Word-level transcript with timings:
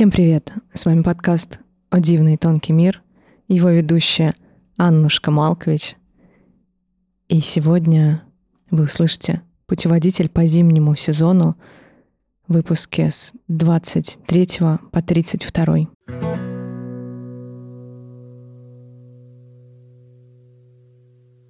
Всем 0.00 0.10
привет! 0.10 0.54
С 0.72 0.86
вами 0.86 1.02
подкаст 1.02 1.60
«О 1.90 2.00
дивный 2.00 2.38
тонкий 2.38 2.72
мир», 2.72 3.02
его 3.48 3.68
ведущая 3.68 4.34
Аннушка 4.78 5.30
Малкович. 5.30 5.94
И 7.28 7.40
сегодня 7.40 8.22
вы 8.70 8.84
услышите 8.84 9.42
путеводитель 9.66 10.30
по 10.30 10.46
зимнему 10.46 10.96
сезону 10.96 11.54
в 12.48 12.54
выпуске 12.54 13.10
с 13.10 13.34
23 13.48 14.48
по 14.90 15.02
32. 15.02 15.76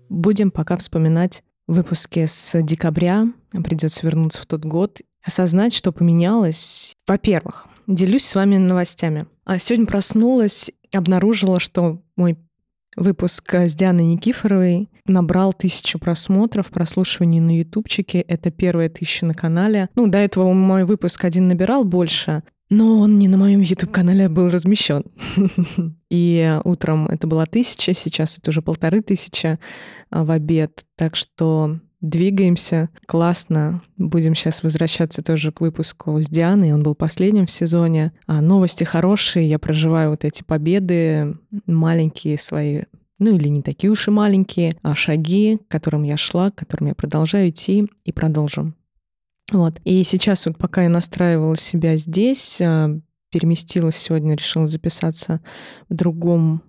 Будем 0.09 0.51
пока 0.51 0.77
вспоминать 0.77 1.45
выпуски 1.69 2.27
с 2.27 2.61
декабря. 2.62 3.29
Придется 3.53 4.05
вернуться 4.05 4.43
в 4.43 4.46
тот 4.46 4.64
год, 4.64 5.03
осознать, 5.23 5.73
что 5.73 5.93
поменялось. 5.93 6.96
Во-первых, 7.07 7.69
делюсь 7.91 8.25
с 8.25 8.35
вами 8.35 8.57
новостями. 8.57 9.27
А 9.45 9.59
сегодня 9.59 9.87
проснулась, 9.87 10.71
обнаружила, 10.93 11.61
что 11.61 12.01
мой 12.17 12.39
выпуск 12.97 13.55
с 13.55 13.75
Дианой 13.75 14.05
Никифоровой 14.05 14.89
набрал 15.07 15.53
тысячу 15.53 15.98
просмотров, 15.98 16.71
прослушиваний 16.71 17.41
на 17.41 17.59
ютубчике. 17.59 18.21
Это 18.21 18.51
первая 18.51 18.89
тысяча 18.89 19.27
на 19.27 19.34
канале. 19.34 19.89
Ну, 19.95 20.07
до 20.07 20.19
этого 20.19 20.53
мой 20.53 20.84
выпуск 20.84 21.25
один 21.25 21.48
набирал 21.48 21.84
больше, 21.84 22.43
но 22.69 23.01
он 23.01 23.19
не 23.19 23.27
на 23.27 23.37
моем 23.37 23.61
YouTube-канале 23.61 24.29
был 24.29 24.51
размещен. 24.51 25.05
И 26.11 26.59
утром 26.65 27.09
это 27.09 27.27
была 27.27 27.47
тысяча, 27.47 27.93
сейчас 27.95 28.39
это 28.39 28.51
уже 28.51 28.62
полторы 28.62 29.03
тысячи 29.03 29.59
а, 30.11 30.25
в 30.25 30.31
обед. 30.31 30.84
Так 30.97 31.17
что 31.17 31.79
двигаемся. 32.01 32.91
Классно. 33.07 33.83
Будем 33.97 34.35
сейчас 34.35 34.63
возвращаться 34.63 35.23
тоже 35.23 35.53
к 35.53 35.61
выпуску 35.61 36.21
с 36.21 36.29
Дианой. 36.29 36.73
Он 36.73 36.83
был 36.83 36.95
последним 36.95 37.47
в 37.47 37.51
сезоне. 37.51 38.13
А 38.27 38.41
новости 38.41 38.85
хорошие. 38.85 39.49
Я 39.49 39.59
проживаю 39.59 40.11
вот 40.11 40.25
эти 40.25 40.43
победы, 40.43 41.37
маленькие 41.67 42.39
свои 42.39 42.83
ну 43.20 43.37
или 43.37 43.48
не 43.48 43.62
такие 43.62 43.91
уж 43.91 44.09
и 44.09 44.11
маленькие, 44.11 44.73
а 44.83 44.95
шаги, 44.95 45.59
к 45.59 45.70
которым 45.70 46.05
я 46.05 46.17
шла, 46.17 46.48
к 46.48 46.55
которым 46.57 46.89
я 46.89 46.95
продолжаю 46.95 47.51
идти 47.51 47.87
и 48.05 48.12
продолжим. 48.12 48.75
Вот. 49.53 49.79
И 49.85 50.03
сейчас 50.05 50.47
вот 50.47 50.57
пока 50.57 50.85
я 50.85 50.89
настраивала 50.89 51.55
себя 51.55 51.97
здесь, 51.98 52.61
а, 52.62 52.89
переместилась 53.31 53.97
сегодня, 53.97 54.37
решила 54.37 54.67
записаться 54.67 55.41
в 55.89 55.95
другом 55.95 56.62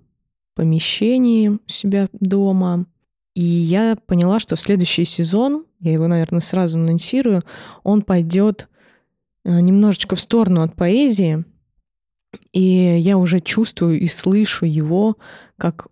помещении 0.56 1.50
у 1.50 1.60
себя 1.68 2.10
дома. 2.12 2.86
И 3.34 3.42
я 3.42 3.96
поняла, 4.06 4.40
что 4.40 4.56
следующий 4.56 5.06
сезон, 5.06 5.66
я 5.80 5.94
его, 5.94 6.08
наверное, 6.08 6.42
сразу 6.42 6.78
анонсирую, 6.78 7.44
он 7.84 8.02
пойдет 8.02 8.68
а, 9.46 9.62
немножечко 9.62 10.16
в 10.16 10.22
сторону 10.22 10.62
от 10.62 10.76
поэзии, 10.76 11.46
и 12.52 12.98
я 13.00 13.18
уже 13.18 13.40
чувствую 13.40 14.00
и 14.00 14.08
слышу 14.08 14.66
его 14.66 15.18
как 15.58 15.88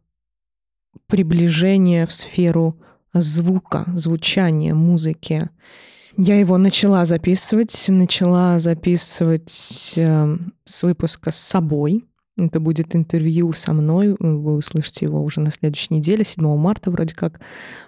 приближение 1.08 2.06
в 2.06 2.14
сферу 2.14 2.80
звука, 3.14 3.86
звучания, 3.96 4.74
музыки. 4.74 5.50
Я 6.18 6.40
его 6.40 6.58
начала 6.58 7.06
записывать, 7.06 7.86
начала 7.88 8.60
записывать 8.60 9.94
э, 9.96 10.38
с 10.66 10.84
выпуска 10.84 11.32
с 11.32 11.38
собой. 11.38 12.06
Это 12.40 12.60
будет 12.62 12.96
интервью 12.96 13.52
со 13.52 13.74
мной. 13.74 14.16
Вы 14.18 14.56
услышите 14.56 15.06
его 15.06 15.22
уже 15.22 15.42
на 15.42 15.52
следующей 15.52 15.94
неделе, 15.94 16.24
7 16.24 16.58
марта 16.58 16.90
вроде 16.90 17.14
как 17.14 17.42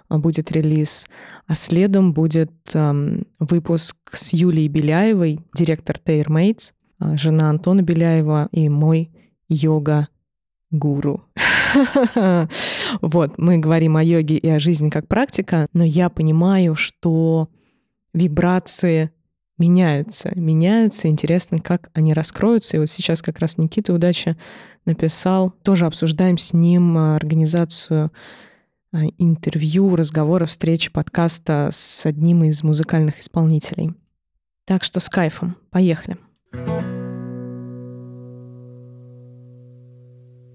а, 0.08 0.18
будет 0.18 0.52
релиз. 0.52 1.06
А 1.46 1.54
следом 1.54 2.12
будет 2.12 2.52
э, 2.74 3.22
выпуск 3.38 3.96
с 4.12 4.34
Юлией 4.34 4.68
Беляевой, 4.68 5.40
директор 5.54 5.96
TaylorMates, 6.04 6.72
э, 7.00 7.16
жена 7.16 7.48
Антона 7.48 7.80
Беляева 7.80 8.48
и 8.52 8.68
мой 8.68 9.10
йога-гуру. 9.48 11.24
Вот, 13.00 13.38
мы 13.38 13.56
говорим 13.56 13.96
о 13.96 14.02
йоге 14.02 14.36
и 14.36 14.48
о 14.50 14.60
жизни 14.60 14.90
как 14.90 15.08
практика, 15.08 15.66
но 15.72 15.82
я 15.84 16.10
понимаю, 16.10 16.76
что 16.76 17.48
вибрации 18.12 19.10
меняются, 19.58 20.32
меняются. 20.34 21.08
Интересно, 21.08 21.60
как 21.60 21.90
они 21.94 22.14
раскроются. 22.14 22.76
И 22.76 22.80
вот 22.80 22.90
сейчас 22.90 23.22
как 23.22 23.38
раз 23.38 23.58
Никита 23.58 23.92
Удача 23.92 24.36
написал, 24.84 25.50
тоже 25.62 25.86
обсуждаем 25.86 26.38
с 26.38 26.52
ним 26.52 26.96
а, 26.96 27.16
организацию 27.16 28.10
а, 28.92 29.04
интервью, 29.18 29.94
разговора, 29.96 30.46
встречи, 30.46 30.90
подкаста 30.90 31.70
с 31.72 32.04
одним 32.06 32.44
из 32.44 32.62
музыкальных 32.62 33.20
исполнителей. 33.20 33.94
Так 34.64 34.84
что 34.84 35.00
с 35.00 35.08
кайфом. 35.08 35.56
Поехали. 35.70 36.16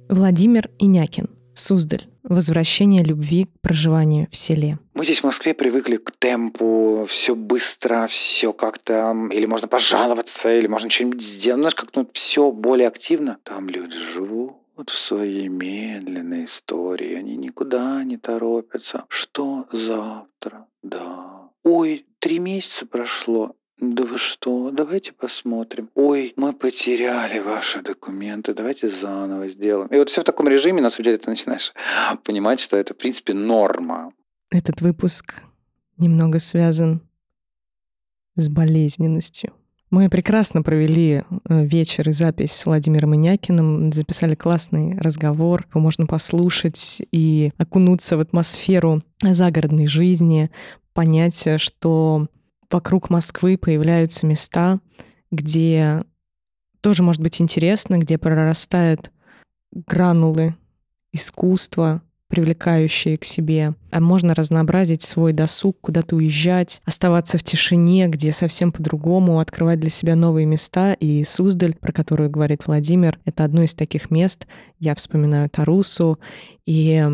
Владимир 0.09 0.69
Инякин. 0.79 1.29
Суздаль. 1.53 2.07
Возвращение 2.29 3.03
любви 3.03 3.45
к 3.45 3.61
проживанию 3.61 4.27
в 4.29 4.35
селе. 4.35 4.79
Мы 4.93 5.05
здесь 5.05 5.21
в 5.21 5.23
Москве 5.23 5.53
привыкли 5.53 5.95
к 5.95 6.11
темпу, 6.11 7.05
все 7.07 7.35
быстро, 7.35 8.07
все 8.07 8.51
как-то, 8.51 9.15
или 9.31 9.45
можно 9.45 9.69
пожаловаться, 9.69 10.53
или 10.53 10.67
можно 10.67 10.89
что-нибудь 10.89 11.21
сделать. 11.21 11.59
Знаешь, 11.59 11.75
как-то 11.75 12.05
все 12.11 12.51
более 12.51 12.89
активно. 12.89 13.37
Там 13.43 13.69
люди 13.69 13.97
живут 13.97 14.57
в 14.85 14.93
своей 14.93 15.47
медленной 15.47 16.43
истории, 16.45 17.15
они 17.15 17.37
никуда 17.37 18.03
не 18.03 18.17
торопятся. 18.17 19.05
Что 19.07 19.65
завтра? 19.71 20.67
Да. 20.83 21.49
Ой, 21.63 22.05
три 22.19 22.39
месяца 22.39 22.85
прошло, 22.85 23.55
да 23.79 24.03
вы 24.05 24.17
что? 24.17 24.71
Давайте 24.71 25.13
посмотрим. 25.13 25.89
Ой, 25.93 26.33
мы 26.35 26.53
потеряли 26.53 27.39
ваши 27.39 27.81
документы. 27.83 28.55
Давайте 28.55 28.89
заново 28.89 29.47
сделаем. 29.49 29.87
И 29.89 29.97
вот 29.97 30.09
все 30.09 30.21
в 30.21 30.23
таком 30.23 30.47
режиме, 30.47 30.81
на 30.81 30.89
самом 30.89 31.05
деле, 31.05 31.17
ты 31.17 31.29
начинаешь 31.29 31.73
понимать, 32.23 32.59
что 32.59 32.75
это, 32.75 32.93
в 32.93 32.97
принципе, 32.97 33.33
норма. 33.33 34.13
Этот 34.49 34.81
выпуск 34.81 35.43
немного 35.97 36.39
связан 36.39 37.01
с 38.35 38.49
болезненностью. 38.49 39.53
Мы 39.89 40.09
прекрасно 40.09 40.63
провели 40.63 41.23
э, 41.49 41.65
вечер 41.65 42.09
и 42.09 42.11
запись 42.11 42.51
с 42.51 42.65
Владимиром 42.65 43.15
Инякиным, 43.15 43.93
записали 43.93 44.35
классный 44.35 44.97
разговор, 44.97 45.65
его 45.69 45.79
можно 45.79 46.05
послушать 46.05 47.01
и 47.11 47.53
окунуться 47.57 48.17
в 48.17 48.19
атмосферу 48.19 49.01
загородной 49.21 49.87
жизни, 49.87 50.51
понять, 50.93 51.47
что 51.61 52.27
вокруг 52.69 53.09
Москвы 53.09 53.57
появляются 53.57 54.25
места, 54.25 54.79
где 55.31 56.03
тоже 56.81 57.03
может 57.03 57.21
быть 57.21 57.41
интересно, 57.41 57.97
где 57.97 58.17
прорастают 58.17 59.11
гранулы 59.71 60.55
искусства, 61.11 62.01
привлекающие 62.27 63.17
к 63.17 63.23
себе. 63.23 63.75
А 63.91 63.99
можно 63.99 64.35
разнообразить 64.35 65.01
свой 65.01 65.33
досуг, 65.33 65.77
куда-то 65.81 66.15
уезжать, 66.15 66.81
оставаться 66.85 67.37
в 67.37 67.43
тишине, 67.43 68.07
где 68.07 68.31
совсем 68.31 68.71
по-другому, 68.71 69.39
открывать 69.39 69.79
для 69.79 69.89
себя 69.89 70.15
новые 70.15 70.45
места. 70.45 70.93
И 70.93 71.23
Суздаль, 71.23 71.75
про 71.75 71.91
которую 71.91 72.29
говорит 72.29 72.67
Владимир, 72.67 73.19
это 73.25 73.43
одно 73.43 73.63
из 73.63 73.73
таких 73.73 74.11
мест. 74.11 74.45
Я 74.79 74.93
вспоминаю 74.95 75.49
Тарусу 75.49 76.19
и 76.65 77.05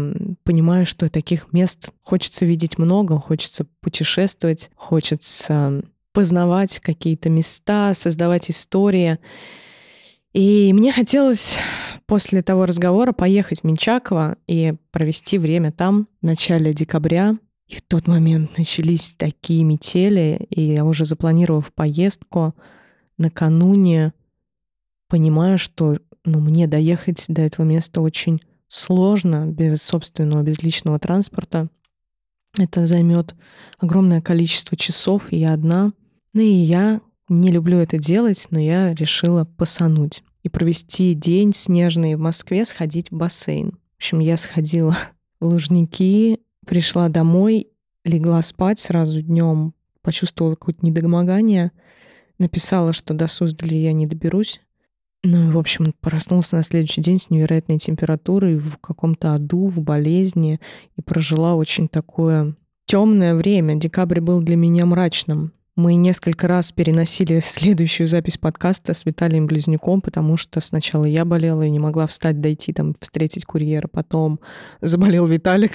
понимаю, 0.43 0.85
что 0.85 1.09
таких 1.09 1.53
мест 1.53 1.91
хочется 2.01 2.45
видеть 2.45 2.77
много, 2.77 3.19
хочется 3.19 3.65
путешествовать, 3.81 4.71
хочется 4.75 5.83
познавать 6.13 6.79
какие-то 6.79 7.29
места, 7.29 7.93
создавать 7.93 8.49
истории. 8.49 9.19
И 10.33 10.73
мне 10.73 10.91
хотелось 10.91 11.57
после 12.07 12.41
того 12.41 12.65
разговора 12.65 13.13
поехать 13.13 13.61
в 13.61 13.63
Менчаково 13.63 14.37
и 14.47 14.73
провести 14.91 15.37
время 15.37 15.71
там 15.71 16.07
в 16.21 16.25
начале 16.25 16.73
декабря. 16.73 17.37
И 17.67 17.75
в 17.75 17.81
тот 17.83 18.07
момент 18.07 18.57
начались 18.57 19.13
такие 19.17 19.63
метели, 19.63 20.45
и 20.49 20.61
я 20.61 20.85
уже 20.85 21.05
запланировав 21.05 21.71
поездку, 21.73 22.53
накануне 23.17 24.13
понимаю, 25.07 25.57
что 25.57 25.97
ну, 26.25 26.39
мне 26.39 26.67
доехать 26.67 27.25
до 27.27 27.41
этого 27.41 27.65
места 27.65 28.01
очень 28.01 28.41
сложно 28.67 29.45
без 29.45 29.81
собственного, 29.83 30.41
без 30.41 30.61
личного 30.63 30.97
транспорта. 30.97 31.69
Это 32.57 32.85
займет 32.85 33.35
огромное 33.77 34.21
количество 34.21 34.75
часов, 34.75 35.31
и 35.31 35.37
я 35.37 35.53
одна. 35.53 35.93
Ну 36.33 36.41
и 36.41 36.45
я 36.45 37.01
не 37.29 37.51
люблю 37.51 37.77
это 37.79 37.97
делать, 37.97 38.47
но 38.49 38.59
я 38.59 38.93
решила 38.93 39.45
посануть 39.45 40.23
и 40.43 40.49
провести 40.49 41.13
день 41.13 41.53
снежный 41.53 42.15
в 42.15 42.19
Москве, 42.19 42.65
сходить 42.65 43.11
в 43.11 43.15
бассейн. 43.15 43.71
В 43.93 43.95
общем, 43.97 44.19
я 44.19 44.37
сходила 44.37 44.95
в 45.39 45.45
Лужники, 45.45 46.39
пришла 46.65 47.09
домой, 47.09 47.67
легла 48.03 48.41
спать 48.41 48.79
сразу 48.79 49.21
днем, 49.21 49.73
почувствовала 50.01 50.53
какое-то 50.53 50.85
недомогание, 50.85 51.71
написала, 52.37 52.93
что 52.93 53.13
до 53.13 53.27
Суздаля 53.27 53.77
я 53.77 53.93
не 53.93 54.05
доберусь. 54.05 54.61
Ну 55.25 55.47
и, 55.47 55.51
в 55.51 55.57
общем, 55.57 55.93
проснулась 56.01 56.51
на 56.51 56.63
следующий 56.63 56.99
день 56.99 57.17
с 57.17 57.29
невероятной 57.29 57.79
температурой, 57.79 58.57
в 58.57 58.77
каком-то 58.77 59.33
аду, 59.33 59.67
в 59.67 59.79
болезни, 59.79 60.59
и 60.97 61.01
прожила 61.01 61.55
очень 61.55 61.87
такое 61.87 62.57
темное 62.85 63.33
время. 63.33 63.75
Декабрь 63.75 64.19
был 64.19 64.41
для 64.41 64.57
меня 64.57 64.85
мрачным. 64.85 65.53
Мы 65.75 65.95
несколько 65.95 66.47
раз 66.47 66.71
переносили 66.71 67.39
следующую 67.41 68.07
запись 68.07 68.37
подкаста 68.37 68.93
с 68.93 69.05
Виталием 69.05 69.47
Близнюком, 69.47 70.01
потому 70.01 70.37
что 70.37 70.61
сначала 70.61 71.05
я 71.05 71.25
болела 71.25 71.63
и 71.63 71.71
не 71.71 71.79
могла 71.79 72.05
встать, 72.05 72.39
дойти, 72.39 72.73
там, 72.73 72.93
встретить 72.99 73.45
курьера. 73.45 73.87
Потом 73.87 74.39
заболел 74.81 75.25
Виталик. 75.25 75.71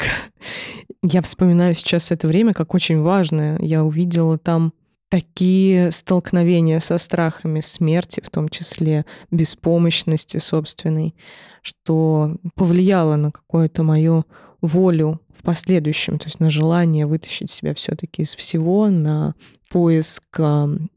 Я 1.03 1.23
вспоминаю 1.23 1.75
сейчас 1.75 2.11
это 2.11 2.27
время 2.27 2.55
как 2.55 2.75
очень 2.75 3.01
важное. 3.01 3.59
Я 3.61 3.85
увидела 3.85 4.37
там 4.37 4.73
такие 5.09 5.91
столкновения 5.91 6.81
со 6.81 6.99
страхами 6.99 7.61
смерти, 7.61 8.21
в 8.25 8.31
том 8.31 8.49
числе 8.49 9.07
беспомощности 9.31 10.39
собственной, 10.39 11.15
что 11.63 12.37
повлияло 12.55 13.17
на 13.17 13.31
какое-то 13.31 13.83
мое 13.83 14.25
волю 14.61 15.21
в 15.31 15.43
последующем, 15.43 16.19
то 16.19 16.27
есть 16.27 16.41
на 16.41 16.51
желание 16.51 17.07
вытащить 17.07 17.51
себя 17.51 17.75
все-таки 17.75 18.23
из 18.23 18.35
всего, 18.35 18.89
на 18.89 19.35
поиск 19.71 20.41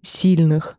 сильных 0.02 0.78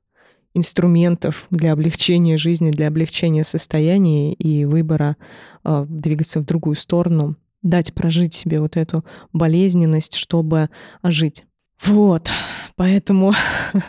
инструментов 0.55 1.47
для 1.51 1.73
облегчения 1.73 2.37
жизни, 2.37 2.71
для 2.71 2.89
облегчения 2.89 3.45
состояния 3.45 4.35
и 4.35 4.65
выбора 4.65 5.17
э, 5.65 5.87
двигаться 5.89 6.41
в 6.41 6.45
другую 6.45 6.77
сторону, 6.77 7.37
дать 7.63 7.95
прожить 7.95 8.35
себе 8.35 8.61
вот 8.61 8.77
эту 8.77 9.05
болезненность, 9.33 10.15
чтобы 10.15 10.69
ожить. 11.01 11.47
Вот, 11.85 12.29
поэтому 12.77 13.33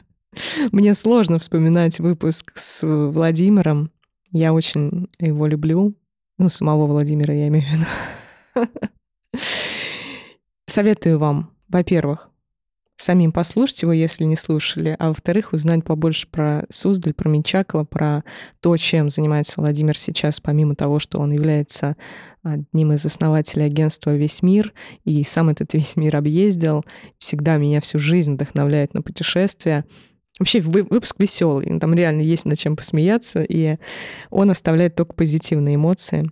мне 0.72 0.94
сложно 0.94 1.40
вспоминать 1.40 2.00
выпуск 2.00 2.54
с 2.56 2.86
Владимиром. 2.86 3.92
Я 4.32 4.54
очень 4.54 5.10
его 5.20 5.48
люблю. 5.48 5.96
Ну, 6.38 6.50
самого 6.50 6.88
Владимира 6.88 7.34
я 7.34 7.48
имею 7.48 7.66
в 7.66 7.72
виду. 7.72 7.86
Советую 10.68 11.20
вам, 11.20 11.52
во-первых, 11.70 12.30
самим 13.04 13.32
послушать 13.32 13.82
его, 13.82 13.92
если 13.92 14.24
не 14.24 14.36
слушали, 14.36 14.96
а 14.98 15.10
во-вторых, 15.10 15.54
узнать 15.54 15.84
побольше 15.84 16.28
про 16.28 16.66
Суздаль, 16.70 17.14
про 17.14 17.30
Менчакова, 17.30 17.84
про 17.84 18.24
то, 18.62 18.76
чем 18.78 19.10
занимается 19.10 19.54
Владимир 19.58 19.98
сейчас, 19.98 20.40
помимо 20.40 20.76
того, 20.76 21.00
что 21.00 21.20
он 21.20 21.32
является 21.32 21.98
одним 22.44 22.94
из 22.94 23.06
основателей 23.06 23.66
агентства 23.66 24.16
«Весь 24.16 24.42
мир», 24.42 24.74
и 25.04 25.24
сам 25.24 25.50
этот 25.50 25.74
весь 25.74 25.96
мир 25.96 26.16
объездил, 26.16 26.86
всегда 27.18 27.58
меня 27.58 27.82
всю 27.82 28.00
жизнь 28.00 28.34
вдохновляет 28.34 28.94
на 28.94 29.02
путешествия. 29.02 29.86
Вообще 30.40 30.62
выпуск 30.62 31.16
веселый, 31.20 31.80
там 31.80 31.94
реально 31.94 32.22
есть 32.22 32.46
над 32.46 32.58
чем 32.58 32.76
посмеяться, 32.76 33.44
и 33.44 33.78
он 34.32 34.50
оставляет 34.50 34.96
только 34.96 35.14
позитивные 35.14 35.76
эмоции. 35.76 36.32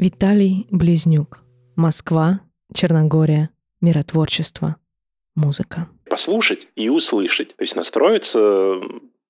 Виталий 0.00 0.66
Близнюк. 0.70 1.42
Москва, 1.76 2.40
Черногория, 2.72 3.50
миротворчество, 3.82 4.76
музыка. 5.34 5.88
Послушать 6.08 6.68
и 6.74 6.88
услышать. 6.88 7.48
То 7.54 7.62
есть 7.62 7.76
настроиться 7.76 8.80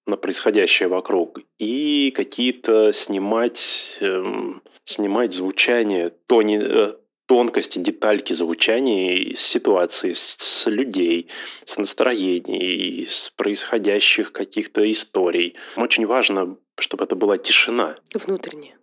на 0.07 0.17
происходящее 0.17 0.89
вокруг 0.89 1.41
и 1.59 2.13
какие-то 2.15 2.93
снимать, 2.93 3.99
эм, 4.01 4.63
снимать 4.85 5.35
звучание, 5.35 6.11
тони, 6.29 6.61
э, 6.63 6.95
тонкости, 7.27 7.81
детальки 7.81 8.33
звучания 8.33 9.35
с 9.35 9.41
ситуации, 9.41 10.13
с, 10.13 10.37
с 10.39 10.71
людей, 10.71 11.27
с 11.65 11.79
настроений, 11.79 13.07
с 13.09 13.31
происходящих 13.31 14.31
каких-то 14.31 14.89
историй. 14.89 15.57
Очень 15.75 16.07
важно, 16.07 16.57
чтобы 16.79 17.03
это 17.03 17.17
была 17.17 17.39
тишина. 17.39 17.97
Внутренняя. 18.15 18.77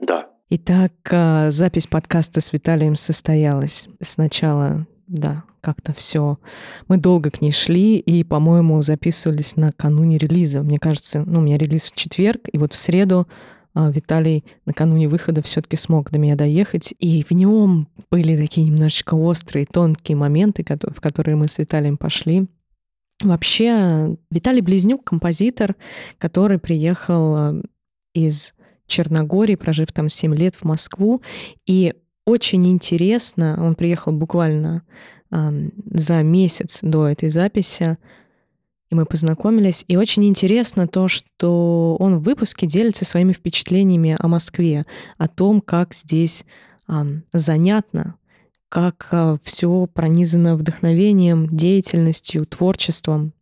Да. 0.00 0.30
Итак, 0.48 0.92
а, 1.10 1.50
запись 1.50 1.88
подкаста 1.88 2.40
с 2.40 2.52
Виталием 2.52 2.94
состоялась. 2.94 3.88
Сначала, 4.00 4.86
да, 5.08 5.42
как-то 5.60 5.92
все. 5.92 6.38
Мы 6.86 6.98
долго 6.98 7.32
к 7.32 7.40
ней 7.40 7.50
шли 7.50 7.98
и, 7.98 8.22
по-моему, 8.22 8.80
записывались 8.80 9.56
накануне 9.56 10.18
релиза. 10.18 10.62
Мне 10.62 10.78
кажется, 10.78 11.24
ну, 11.26 11.40
у 11.40 11.42
меня 11.42 11.58
релиз 11.58 11.86
в 11.86 11.96
четверг, 11.96 12.42
и 12.52 12.58
вот 12.58 12.74
в 12.74 12.76
среду 12.76 13.26
а, 13.74 13.90
Виталий 13.90 14.44
накануне 14.66 15.08
выхода 15.08 15.42
все-таки 15.42 15.74
смог 15.76 16.12
до 16.12 16.20
меня 16.20 16.36
доехать, 16.36 16.94
и 17.00 17.24
в 17.24 17.32
нем 17.32 17.88
были 18.12 18.40
такие 18.40 18.68
немножечко 18.68 19.14
острые, 19.14 19.66
тонкие 19.66 20.16
моменты, 20.16 20.64
в 20.64 21.00
которые 21.00 21.34
мы 21.34 21.48
с 21.48 21.58
Виталием 21.58 21.96
пошли. 21.96 22.46
Вообще, 23.20 24.16
Виталий 24.30 24.60
Близнюк— 24.60 25.02
композитор, 25.04 25.74
который 26.18 26.60
приехал 26.60 27.34
а, 27.36 27.62
из 28.14 28.54
Черногории, 28.86 29.54
прожив 29.54 29.92
там 29.92 30.08
7 30.08 30.34
лет 30.34 30.54
в 30.54 30.64
Москву. 30.64 31.22
И 31.66 31.94
очень 32.24 32.66
интересно, 32.66 33.56
он 33.62 33.76
приехал 33.76 34.12
буквально 34.12 34.82
э, 35.30 35.68
за 35.92 36.22
месяц 36.22 36.80
до 36.82 37.06
этой 37.06 37.30
записи, 37.30 37.98
и 38.90 38.94
мы 38.94 39.06
познакомились. 39.06 39.84
И 39.88 39.96
очень 39.96 40.24
интересно 40.24 40.88
то, 40.88 41.08
что 41.08 41.96
он 42.00 42.18
в 42.18 42.22
выпуске 42.22 42.66
делится 42.66 43.04
своими 43.04 43.32
впечатлениями 43.32 44.16
о 44.18 44.28
Москве, 44.28 44.86
о 45.18 45.28
том, 45.28 45.60
как 45.60 45.94
здесь 45.94 46.44
э, 46.88 47.04
занятно, 47.32 48.16
как 48.68 49.08
э, 49.12 49.38
все 49.42 49.86
пронизано 49.86 50.56
вдохновением, 50.56 51.56
деятельностью, 51.56 52.44
творчеством. 52.46 53.32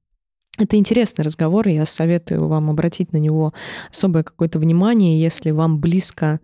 Это 0.56 0.76
интересный 0.76 1.24
разговор, 1.24 1.66
я 1.66 1.84
советую 1.84 2.46
вам 2.46 2.70
обратить 2.70 3.12
на 3.12 3.16
него 3.16 3.52
особое 3.90 4.22
какое-то 4.22 4.60
внимание, 4.60 5.20
если 5.20 5.50
вам 5.50 5.80
близко, 5.80 6.40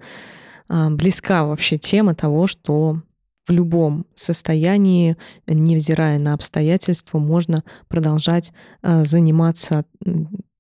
а, 0.69 0.91
близка 0.91 1.45
вообще 1.45 1.79
тема 1.79 2.17
того, 2.17 2.49
что 2.49 3.03
в 3.47 3.53
любом 3.53 4.07
состоянии, 4.15 5.17
невзирая 5.47 6.19
на 6.19 6.35
обстоятельства, 6.35 7.19
можно 7.19 7.63
продолжать 7.89 8.53
а, 8.83 9.05
заниматься 9.05 9.85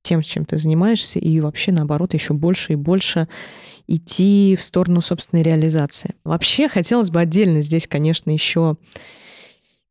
тем, 0.02 0.22
чем 0.22 0.44
ты 0.44 0.56
занимаешься, 0.56 1.18
и 1.18 1.40
вообще, 1.40 1.72
наоборот, 1.72 2.14
еще 2.14 2.34
больше 2.34 2.74
и 2.74 2.76
больше 2.76 3.28
идти 3.88 4.56
в 4.58 4.62
сторону 4.62 5.00
собственной 5.00 5.42
реализации. 5.42 6.14
Вообще, 6.24 6.68
хотелось 6.68 7.10
бы 7.10 7.20
отдельно 7.20 7.60
здесь, 7.62 7.86
конечно, 7.88 8.30
еще 8.30 8.76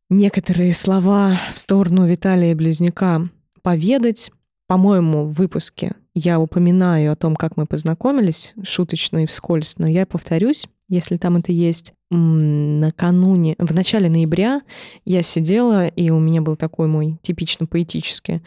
некоторые 0.10 0.74
слова 0.74 1.38
в 1.54 1.60
сторону 1.60 2.08
Виталия 2.08 2.56
Близнюка 2.56 3.30
поведать. 3.62 4.32
По-моему, 4.68 5.26
в 5.26 5.34
выпуске 5.34 5.94
я 6.14 6.40
упоминаю 6.40 7.12
о 7.12 7.16
том, 7.16 7.36
как 7.36 7.58
мы 7.58 7.66
познакомились, 7.66 8.54
шуточно 8.64 9.24
и 9.24 9.26
вскользь, 9.26 9.78
но 9.78 9.88
я 9.88 10.06
повторюсь, 10.06 10.68
если 10.88 11.18
там 11.18 11.38
это 11.38 11.52
есть. 11.52 11.94
Накануне, 12.12 13.56
в 13.58 13.74
начале 13.74 14.10
ноября 14.10 14.62
я 15.06 15.22
сидела, 15.22 15.88
и 15.88 16.10
у 16.10 16.20
меня 16.20 16.42
был 16.42 16.56
такой 16.56 16.88
мой 16.88 17.18
типично 17.22 17.68
поэтический 17.68 18.42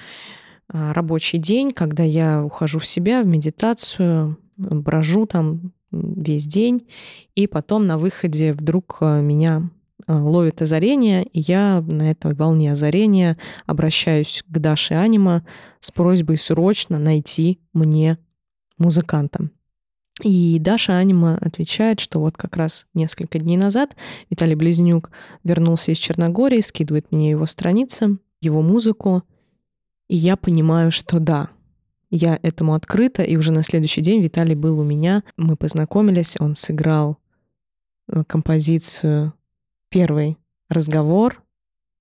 а, 0.69 0.93
рабочий 0.93 1.38
день, 1.38 1.73
когда 1.73 2.03
я 2.03 2.45
ухожу 2.45 2.78
в 2.78 2.87
себя, 2.87 3.23
в 3.23 3.26
медитацию, 3.26 4.37
брожу 4.57 5.26
там 5.26 5.73
весь 5.90 6.47
день, 6.47 6.87
и 7.35 7.47
потом 7.47 7.87
на 7.87 7.99
выходе 7.99 8.52
вдруг 8.52 8.99
а, 9.00 9.21
меня 9.21 9.62
Э, 9.62 9.82
ловит 10.09 10.62
озарение, 10.62 11.25
и 11.25 11.40
я 11.40 11.85
на 11.87 12.11
этой 12.11 12.35
волне 12.35 12.73
озарения 12.73 13.38
обращаюсь 13.66 14.42
к 14.47 14.59
Даше 14.59 14.94
Анима 14.94 15.44
с 15.80 15.90
просьбой 15.90 16.38
срочно 16.38 16.99
найти 16.99 17.61
мне 17.73 18.18
музыканта. 18.78 19.50
И 20.23 20.59
Даша 20.61 20.99
Анима 20.99 21.38
отвечает, 21.40 21.99
что 21.99 22.21
вот 22.21 22.37
как 22.37 22.56
раз 22.56 22.87
несколько 22.94 23.38
дней 23.38 23.56
назад 23.56 23.97
Виталий 24.30 24.54
Близнюк 24.54 25.11
вернулся 25.42 25.92
из 25.92 25.99
Черногории, 25.99 26.61
скидывает 26.61 27.11
мне 27.11 27.30
его 27.30 27.47
страницы, 27.47 28.18
его 28.40 28.61
музыку, 28.62 29.23
и 30.09 30.16
я 30.16 30.37
понимаю, 30.37 30.92
что 30.92 31.18
да, 31.18 31.49
я 32.11 32.38
этому 32.42 32.75
открыта, 32.75 33.23
и 33.23 33.37
уже 33.37 33.52
на 33.52 33.62
следующий 33.62 34.02
день 34.02 34.21
Виталий 34.21 34.54
был 34.54 34.78
у 34.78 34.85
меня, 34.85 35.25
мы 35.38 35.56
познакомились, 35.56 36.37
он 36.38 36.54
сыграл 36.54 37.16
э, 38.09 38.23
композицию 38.26 39.32
первый 39.92 40.38
разговор 40.68 41.42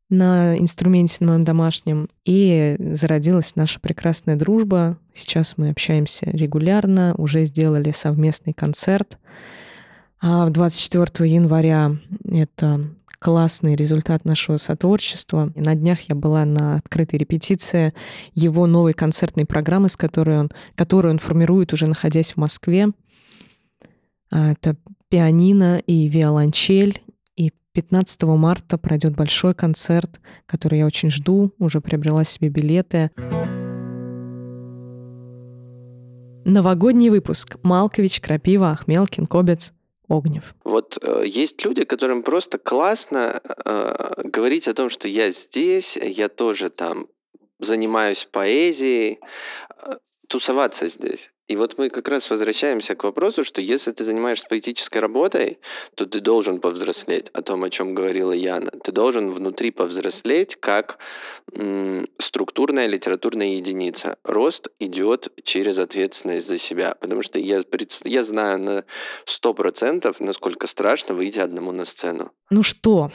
на 0.09 0.57
инструменте 0.57 1.17
на 1.19 1.27
моем 1.27 1.43
домашнем, 1.43 2.09
и 2.25 2.75
зародилась 2.79 3.55
наша 3.55 3.79
прекрасная 3.79 4.35
дружба. 4.35 4.97
Сейчас 5.13 5.57
мы 5.57 5.69
общаемся 5.69 6.25
регулярно, 6.31 7.13
уже 7.17 7.45
сделали 7.45 7.91
совместный 7.91 8.53
концерт. 8.53 9.17
А 10.21 10.49
24 10.49 11.29
января 11.29 11.97
это 12.25 12.81
классный 13.19 13.75
результат 13.75 14.25
нашего 14.25 14.57
сотворчества. 14.57 15.51
И 15.55 15.61
на 15.61 15.75
днях 15.75 16.01
я 16.09 16.15
была 16.15 16.43
на 16.43 16.75
открытой 16.75 17.19
репетиции 17.19 17.93
его 18.33 18.67
новой 18.67 18.93
концертной 18.93 19.45
программы, 19.45 19.89
с 19.89 19.95
которой 19.95 20.39
он, 20.39 20.51
которую 20.75 21.13
он 21.13 21.19
формирует 21.19 21.71
уже 21.73 21.87
находясь 21.87 22.33
в 22.33 22.37
Москве. 22.37 22.89
А, 24.31 24.51
это 24.53 24.75
пианино 25.09 25.77
и 25.85 26.07
виолончель, 26.07 27.01
15 27.73 28.23
марта 28.23 28.77
пройдет 28.77 29.15
большой 29.15 29.53
концерт, 29.53 30.19
который 30.45 30.79
я 30.79 30.85
очень 30.85 31.09
жду, 31.09 31.53
уже 31.57 31.79
приобрела 31.79 32.23
себе 32.25 32.49
билеты. 32.49 33.11
Новогодний 36.43 37.09
выпуск. 37.09 37.57
Малкович, 37.63 38.19
Крапива, 38.19 38.71
Ахмелкин, 38.71 39.25
Кобец. 39.27 39.73
Огнев. 40.09 40.55
Вот 40.65 40.97
э, 41.01 41.23
есть 41.25 41.63
люди, 41.63 41.85
которым 41.85 42.23
просто 42.23 42.57
классно 42.57 43.39
э, 43.63 44.21
говорить 44.25 44.67
о 44.67 44.73
том, 44.73 44.89
что 44.89 45.07
я 45.07 45.31
здесь, 45.31 45.95
я 45.95 46.27
тоже 46.27 46.69
там 46.69 47.07
занимаюсь 47.59 48.27
поэзией, 48.29 49.19
э, 49.81 49.93
тусоваться 50.27 50.89
здесь. 50.89 51.31
И 51.51 51.57
вот 51.57 51.77
мы 51.77 51.89
как 51.89 52.07
раз 52.07 52.29
возвращаемся 52.29 52.95
к 52.95 53.03
вопросу, 53.03 53.43
что 53.43 53.59
если 53.59 53.91
ты 53.91 54.05
занимаешься 54.05 54.45
поэтической 54.49 55.01
работой, 55.01 55.59
то 55.95 56.05
ты 56.05 56.21
должен 56.21 56.61
повзрослеть 56.61 57.27
о 57.33 57.41
том, 57.41 57.65
о 57.65 57.69
чем 57.69 57.93
говорила 57.93 58.31
Яна. 58.31 58.71
Ты 58.71 58.93
должен 58.93 59.29
внутри 59.29 59.71
повзрослеть 59.71 60.55
как 60.55 60.97
м, 61.53 62.07
структурная 62.19 62.87
литературная 62.87 63.47
единица. 63.47 64.15
Рост 64.23 64.69
идет 64.79 65.27
через 65.43 65.77
ответственность 65.77 66.47
за 66.47 66.57
себя. 66.57 66.95
Потому 67.01 67.21
что 67.21 67.37
я, 67.37 67.59
я 68.05 68.23
знаю 68.23 68.57
на 68.57 68.83
100%, 69.25 70.15
насколько 70.23 70.67
страшно 70.67 71.15
выйти 71.15 71.39
одному 71.39 71.73
на 71.73 71.83
сцену. 71.83 72.31
Ну 72.49 72.63
что, 72.63 73.11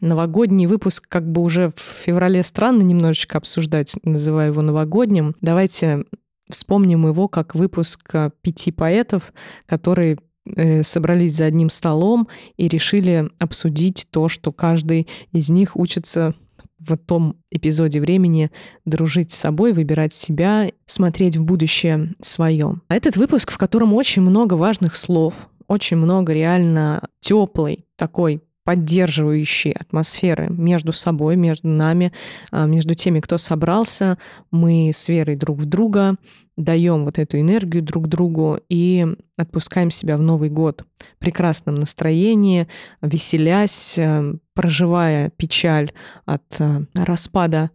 новогодний 0.00 0.66
выпуск 0.66 1.08
как 1.08 1.26
бы 1.26 1.40
уже 1.40 1.72
в 1.74 1.80
феврале 1.80 2.44
странно 2.44 2.82
немножечко 2.82 3.38
обсуждать, 3.38 3.94
называя 4.04 4.50
его 4.50 4.62
новогодним. 4.62 5.34
Давайте 5.40 6.04
Вспомним 6.52 7.06
его 7.06 7.28
как 7.28 7.54
выпуск 7.54 8.10
э, 8.12 8.30
пяти 8.42 8.70
поэтов, 8.70 9.32
которые 9.64 10.18
э, 10.44 10.82
собрались 10.82 11.34
за 11.34 11.46
одним 11.46 11.70
столом 11.70 12.28
и 12.58 12.68
решили 12.68 13.30
обсудить 13.38 14.06
то, 14.10 14.28
что 14.28 14.52
каждый 14.52 15.08
из 15.32 15.48
них 15.48 15.76
учится 15.76 16.34
в 16.78 16.98
том 16.98 17.36
эпизоде 17.50 18.00
времени 18.00 18.50
дружить 18.84 19.32
с 19.32 19.38
собой, 19.38 19.72
выбирать 19.72 20.12
себя, 20.12 20.70
смотреть 20.84 21.38
в 21.38 21.44
будущее 21.44 22.14
свое. 22.20 22.82
Этот 22.90 23.16
выпуск, 23.16 23.50
в 23.50 23.56
котором 23.56 23.94
очень 23.94 24.20
много 24.20 24.52
важных 24.52 24.94
слов, 24.94 25.48
очень 25.68 25.96
много 25.96 26.34
реально 26.34 27.08
теплой 27.20 27.86
такой 27.96 28.42
поддерживающей 28.64 29.72
атмосферы 29.72 30.48
между 30.48 30.92
собой, 30.92 31.36
между 31.36 31.68
нами, 31.68 32.12
а, 32.50 32.66
между 32.66 32.94
теми, 32.94 33.20
кто 33.20 33.38
собрался. 33.38 34.18
Мы 34.50 34.90
с 34.94 35.08
верой 35.08 35.36
друг 35.36 35.58
в 35.58 35.64
друга 35.64 36.16
даем 36.56 37.04
вот 37.04 37.18
эту 37.18 37.40
энергию 37.40 37.82
друг 37.82 38.08
другу 38.08 38.58
и 38.68 39.06
отпускаем 39.36 39.90
себя 39.90 40.16
в 40.16 40.22
Новый 40.22 40.50
год 40.50 40.84
в 41.16 41.18
прекрасном 41.18 41.76
настроении, 41.76 42.68
веселясь, 43.00 43.96
э, 43.98 44.34
проживая 44.54 45.30
печаль 45.30 45.92
от 46.26 46.42
э, 46.58 46.84
распада 46.94 47.70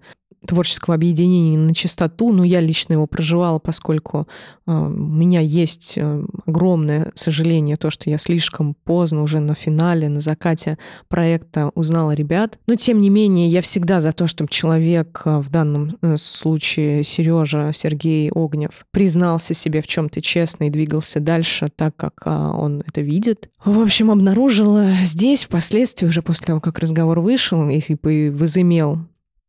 творческого 0.47 0.95
объединения 0.95 1.57
на 1.57 1.75
чистоту, 1.75 2.33
но 2.33 2.43
я 2.43 2.59
лично 2.59 2.93
его 2.93 3.05
проживала, 3.05 3.59
поскольку 3.59 4.27
э, 4.65 4.71
у 4.71 4.89
меня 4.89 5.39
есть 5.39 5.93
э, 5.97 6.25
огромное 6.45 7.11
сожаление, 7.13 7.77
то, 7.77 7.89
что 7.89 8.09
я 8.09 8.17
слишком 8.17 8.73
поздно 8.73 9.21
уже 9.21 9.39
на 9.39 9.53
финале, 9.53 10.09
на 10.09 10.19
закате 10.19 10.77
проекта 11.07 11.71
узнала 11.75 12.11
ребят. 12.11 12.57
Но, 12.67 12.75
тем 12.75 13.01
не 13.01 13.09
менее, 13.09 13.49
я 13.49 13.61
всегда 13.61 14.01
за 14.01 14.11
то, 14.11 14.25
чтобы 14.27 14.49
человек, 14.49 15.21
э, 15.25 15.37
в 15.37 15.49
данном 15.49 15.97
случае 16.17 17.03
Сережа 17.03 17.71
Сергей 17.73 18.31
Огнев, 18.33 18.85
признался 18.91 19.53
себе 19.53 19.81
в 19.81 19.87
чем-то 19.87 20.21
честно 20.21 20.65
и 20.65 20.69
двигался 20.69 21.19
дальше 21.19 21.69
так, 21.75 21.95
как 21.95 22.25
он 22.25 22.83
это 22.87 23.01
видит. 23.01 23.49
В 23.63 23.79
общем, 23.79 24.09
обнаружила 24.09 24.87
здесь 25.03 25.45
впоследствии, 25.45 26.07
уже 26.07 26.21
после 26.21 26.47
того, 26.47 26.61
как 26.61 26.79
разговор 26.79 27.19
вышел 27.19 27.67
и 27.69 28.29
возымел 28.29 28.99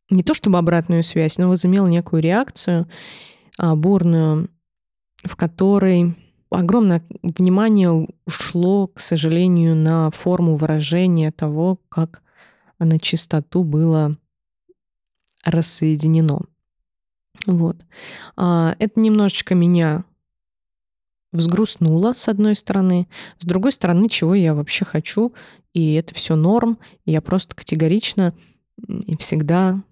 не 0.09 0.23
то 0.23 0.33
чтобы 0.33 0.57
обратную 0.57 1.03
связь, 1.03 1.37
но 1.37 1.49
возымел 1.49 1.87
некую 1.87 2.21
реакцию 2.21 2.87
а, 3.57 3.75
бурную, 3.75 4.49
в 5.23 5.35
которой 5.35 6.15
огромное 6.49 7.03
внимание 7.21 8.07
ушло, 8.25 8.87
к 8.87 8.99
сожалению, 8.99 9.75
на 9.75 10.09
форму 10.11 10.55
выражения 10.55 11.31
того, 11.31 11.79
как 11.89 12.21
на 12.79 12.99
чистоту 12.99 13.63
было 13.63 14.17
рассоединено. 15.43 16.41
Вот. 17.45 17.77
А, 18.35 18.75
это 18.79 18.99
немножечко 18.99 19.55
меня 19.55 20.05
взгрустнуло, 21.31 22.13
с 22.13 22.27
одной 22.27 22.55
стороны. 22.55 23.07
С 23.37 23.45
другой 23.45 23.71
стороны, 23.71 24.09
чего 24.09 24.33
я 24.33 24.53
вообще 24.53 24.85
хочу, 24.85 25.33
и 25.73 25.93
это 25.93 26.15
все 26.15 26.35
норм. 26.35 26.79
И 27.05 27.11
я 27.11 27.21
просто 27.21 27.55
категорично 27.55 28.33
и 28.87 29.15
всегда 29.17 29.83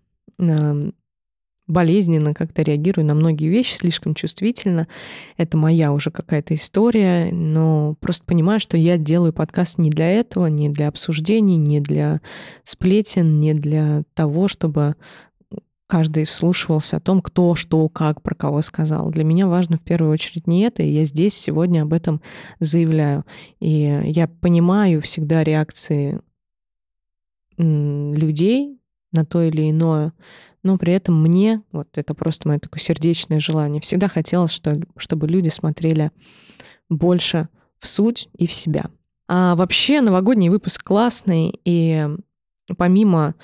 болезненно 1.67 2.33
как-то 2.33 2.61
реагирую 2.61 3.05
на 3.05 3.13
многие 3.13 3.49
вещи, 3.49 3.73
слишком 3.73 4.15
чувствительно. 4.15 4.87
Это 5.35 5.57
моя 5.57 5.91
уже 5.91 6.11
какая-то 6.11 6.53
история, 6.53 7.31
но 7.31 7.95
просто 7.99 8.25
понимаю, 8.25 8.59
что 8.59 8.77
я 8.77 8.97
делаю 8.97 9.33
подкаст 9.33 9.77
не 9.77 9.89
для 9.89 10.09
этого, 10.09 10.47
не 10.47 10.69
для 10.69 10.87
обсуждений, 10.87 11.57
не 11.57 11.81
для 11.81 12.21
сплетен, 12.63 13.39
не 13.39 13.53
для 13.53 14.03
того, 14.13 14.47
чтобы 14.47 14.95
каждый 15.87 16.25
вслушивался 16.25 16.97
о 16.97 17.01
том, 17.01 17.21
кто, 17.21 17.55
что, 17.55 17.87
как, 17.89 18.21
про 18.21 18.35
кого 18.35 18.61
сказал. 18.61 19.09
Для 19.09 19.23
меня 19.23 19.47
важно 19.47 19.77
в 19.77 19.83
первую 19.83 20.11
очередь 20.11 20.47
не 20.47 20.61
это, 20.61 20.83
и 20.83 20.89
я 20.89 21.05
здесь 21.05 21.33
сегодня 21.33 21.81
об 21.81 21.93
этом 21.93 22.21
заявляю. 22.59 23.25
И 23.59 24.01
я 24.05 24.27
понимаю 24.27 25.01
всегда 25.01 25.43
реакции 25.43 26.21
людей, 27.57 28.76
на 29.17 29.25
то 29.25 29.41
или 29.41 29.69
иное, 29.69 30.13
но 30.63 30.77
при 30.77 30.93
этом 30.93 31.21
мне, 31.21 31.61
вот 31.71 31.89
это 31.97 32.13
просто 32.13 32.47
мое 32.47 32.59
такое 32.59 32.79
сердечное 32.79 33.39
желание, 33.39 33.81
всегда 33.81 34.07
хотелось, 34.07 34.51
что, 34.51 34.79
чтобы 34.95 35.27
люди 35.27 35.49
смотрели 35.49 36.11
больше 36.89 37.49
в 37.79 37.87
суть 37.87 38.29
и 38.37 38.47
в 38.47 38.53
себя. 38.53 38.85
А 39.27 39.55
вообще 39.55 40.01
новогодний 40.01 40.49
выпуск 40.49 40.83
классный, 40.83 41.59
и 41.65 42.07
помимо 42.77 43.35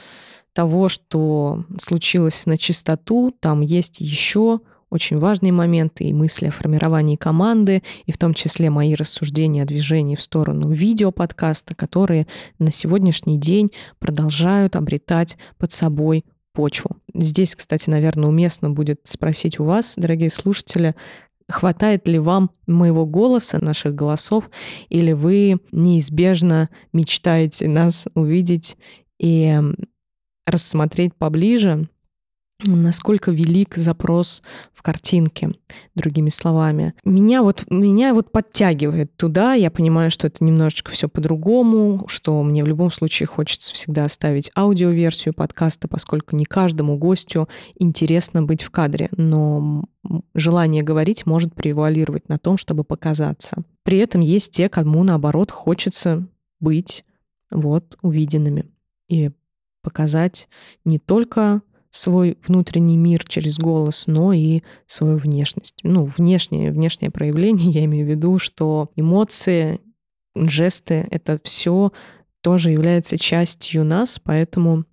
того, 0.54 0.88
что 0.88 1.66
случилось 1.80 2.46
на 2.46 2.58
чистоту, 2.58 3.36
там 3.40 3.62
есть 3.62 4.00
еще 4.00 4.62
очень 4.94 5.18
важные 5.18 5.52
моменты 5.52 6.04
и 6.04 6.14
мысли 6.14 6.46
о 6.46 6.52
формировании 6.52 7.16
команды, 7.16 7.82
и 8.06 8.12
в 8.12 8.18
том 8.20 8.36
числе 8.36 8.70
мои 8.70 8.94
рассуждения 8.94 9.64
о 9.64 9.66
движении 9.66 10.16
в 10.16 10.22
сторону 10.22 10.70
видеоподкаста, 10.70 11.74
которые 11.74 12.28
на 12.60 12.72
сегодняшний 12.72 13.40
день 13.40 13.72
продолжают 13.98 14.76
обретать 14.76 15.38
под 15.58 15.72
собой 15.72 16.26
почву. 16.54 16.98
Здесь, 17.16 17.56
кстати, 17.56 17.90
наверное, 17.90 18.30
уместно 18.30 18.70
будет 18.70 19.02
спросить 19.06 19.60
у 19.60 19.64
вас, 19.64 19.96
дорогие 19.98 20.30
слушатели, 20.30 20.94
хватает 21.50 22.08
ли 22.08 22.20
вам 22.20 22.52
моего 22.68 23.08
голоса, 23.08 23.58
наших 23.60 23.96
голосов, 23.96 24.52
или 24.90 25.12
вы 25.12 25.58
неизбежно 25.72 26.70
мечтаете 26.94 27.68
нас 27.68 28.08
увидеть 28.14 28.78
и 29.20 29.60
рассмотреть 30.46 31.16
поближе, 31.16 31.90
насколько 32.66 33.32
велик 33.32 33.76
запрос 33.76 34.44
в 34.74 34.82
картинке, 34.82 35.52
другими 35.96 36.30
словами. 36.30 36.94
Меня 37.04 37.44
вот, 37.44 37.66
меня 37.70 38.14
вот 38.14 38.32
подтягивает 38.32 39.16
туда, 39.16 39.54
я 39.54 39.72
понимаю, 39.72 40.12
что 40.12 40.28
это 40.28 40.44
немножечко 40.44 40.92
все 40.92 41.08
по-другому, 41.10 42.06
что 42.08 42.42
мне 42.44 42.64
в 42.64 42.68
любом 42.68 42.92
случае 42.92 43.28
хочется 43.28 43.74
всегда 43.74 44.06
оставить 44.06 44.52
аудиоверсию 44.56 45.34
подкаста, 45.34 45.88
поскольку 45.88 46.36
не 46.36 46.46
каждому 46.46 46.98
гостю 46.98 47.48
интересно 47.76 48.44
быть 48.44 48.64
в 48.64 48.72
кадре, 48.72 49.10
но 49.16 49.86
желание 50.34 50.84
говорить 50.84 51.26
может 51.26 51.54
превалировать 51.54 52.30
на 52.30 52.38
том, 52.38 52.58
чтобы 52.58 52.84
показаться. 52.84 53.64
При 53.84 53.98
этом 53.98 54.22
есть 54.22 54.52
те, 54.52 54.70
кому, 54.70 55.04
наоборот, 55.04 55.52
хочется 55.52 56.28
быть 56.60 57.06
вот 57.52 57.98
увиденными 58.02 58.66
и 59.08 59.32
показать 59.82 60.48
не 60.86 60.98
только 60.98 61.62
свой 61.94 62.40
внутренний 62.46 62.98
мир 62.98 63.24
через 63.24 63.60
голос, 63.60 64.08
но 64.08 64.34
и 64.34 64.64
свою 64.88 65.18
внешность. 65.18 65.80
Ну, 65.84 66.06
внешнее, 66.06 66.72
внешнее 66.72 67.12
проявление, 67.12 67.70
я 67.70 67.86
имею 67.86 68.08
в 68.08 68.10
виду, 68.10 68.40
что 68.40 68.90
эмоции, 68.96 69.80
жесты— 70.36 71.08
это 71.12 71.40
все 71.44 71.94
тоже 72.42 72.72
является 72.72 73.20
частью 73.20 73.86
нас, 73.86 74.20
поэтому 74.22 74.86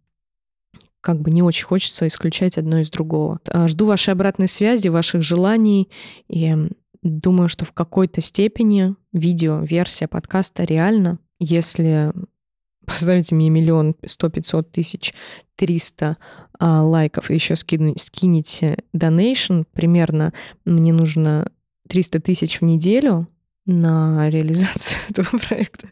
как 1.01 1.23
бы 1.23 1.31
не 1.31 1.43
очень 1.43 1.65
хочется 1.65 2.07
исключать 2.07 2.59
одно 2.59 2.81
из 2.81 2.91
другого. 2.91 3.41
А, 3.49 3.67
жду 3.67 3.87
вашей 3.87 4.13
обратной 4.13 4.47
связи, 4.47 4.89
ваших 4.89 5.23
желаний, 5.23 5.89
и 6.29 6.55
думаю, 7.03 7.49
что 7.49 7.65
в 7.65 7.73
какой-то 7.73 8.21
степени 8.21 8.95
видео, 9.15 9.61
версия 9.61 10.07
подкаста 10.07 10.65
реально, 10.65 11.19
если 11.39 12.13
поставите 12.85 13.35
мне 13.35 13.49
миллион, 13.49 13.97
сто, 14.05 14.29
пятьсот 14.29 14.71
тысяч, 14.71 15.15
триста 15.57 16.19
а, 16.63 16.83
лайков, 16.83 17.31
еще 17.31 17.57
скину, 17.57 17.95
скинете 17.97 18.77
donation, 18.95 19.65
примерно 19.73 20.35
мне 20.67 20.93
нужно 20.93 21.51
300 21.89 22.21
тысяч 22.21 22.61
в 22.61 22.65
неделю 22.65 23.27
на 23.65 24.29
реализацию 24.29 25.01
этого 25.09 25.39
проекта, 25.39 25.89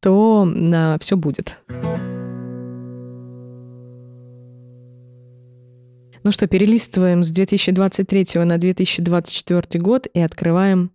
то 0.00 0.44
на 0.44 0.98
все 1.00 1.16
будет. 1.16 1.58
Ну 6.24 6.30
что, 6.30 6.46
перелистываем 6.46 7.24
с 7.24 7.30
2023 7.30 8.44
на 8.44 8.58
2024 8.58 9.82
год 9.82 10.06
и 10.12 10.20
открываем 10.20 10.92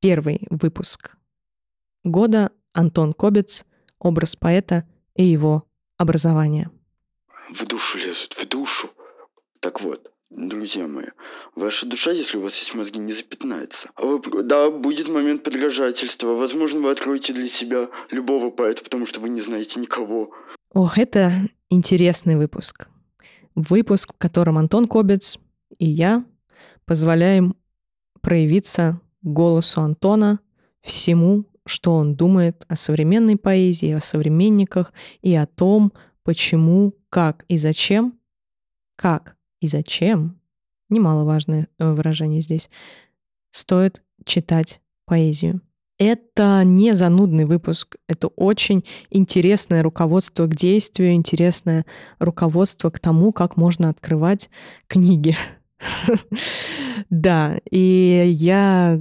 первый 0.00 0.46
выпуск 0.50 1.16
года 2.04 2.50
Антон 2.74 3.14
Кобец, 3.14 3.64
образ 3.98 4.36
поэта 4.36 4.84
и 5.16 5.24
его 5.24 5.64
образование. 5.96 6.70
В 7.50 7.64
душу 7.66 7.98
лезут, 7.98 8.34
в 8.34 8.46
душу. 8.46 8.90
Так 9.60 9.80
вот, 9.80 10.12
друзья 10.30 10.86
мои, 10.86 11.06
ваша 11.54 11.86
душа, 11.86 12.10
если 12.10 12.38
у 12.38 12.42
вас 12.42 12.56
есть 12.58 12.74
мозги, 12.74 12.98
не 13.00 13.12
запятнается. 13.12 13.90
А 13.96 14.06
вы- 14.06 14.42
да, 14.42 14.70
будет 14.70 15.08
момент 15.08 15.42
подражательства. 15.42 16.34
Возможно, 16.34 16.80
вы 16.80 16.90
откроете 16.90 17.32
для 17.32 17.48
себя 17.48 17.88
любого 18.10 18.50
поэта, 18.50 18.84
потому 18.84 19.06
что 19.06 19.20
вы 19.20 19.30
не 19.30 19.40
знаете 19.40 19.80
никого. 19.80 20.30
Ох, 20.74 20.98
это 20.98 21.32
интересный 21.70 22.36
выпуск. 22.36 22.88
Выпуск, 23.54 24.12
в 24.14 24.18
котором 24.18 24.58
Антон 24.58 24.86
Кобец 24.86 25.38
и 25.78 25.86
я 25.86 26.24
позволяем 26.84 27.56
проявиться 28.20 29.00
голосу 29.22 29.80
Антона 29.80 30.40
всему, 30.82 31.44
что 31.66 31.94
он 31.94 32.14
думает 32.14 32.64
о 32.68 32.76
современной 32.76 33.36
поэзии, 33.36 33.92
о 33.92 34.00
современниках 34.00 34.92
и 35.22 35.34
о 35.34 35.46
том, 35.46 35.92
почему, 36.22 36.94
как 37.10 37.44
и 37.48 37.56
зачем, 37.56 38.18
как 38.96 39.36
и 39.60 39.66
зачем, 39.66 40.40
немаловажное 40.88 41.68
э, 41.78 41.92
выражение 41.92 42.40
здесь, 42.40 42.70
стоит 43.50 44.02
читать 44.24 44.80
поэзию. 45.04 45.60
Это 45.98 46.62
не 46.64 46.92
занудный 46.92 47.44
выпуск, 47.44 47.96
это 48.06 48.28
очень 48.28 48.84
интересное 49.10 49.82
руководство 49.82 50.46
к 50.46 50.54
действию, 50.54 51.12
интересное 51.12 51.84
руководство 52.20 52.90
к 52.90 53.00
тому, 53.00 53.32
как 53.32 53.56
можно 53.56 53.88
открывать 53.88 54.50
книги. 54.86 55.36
Да, 57.10 57.56
и 57.70 58.24
я, 58.36 59.00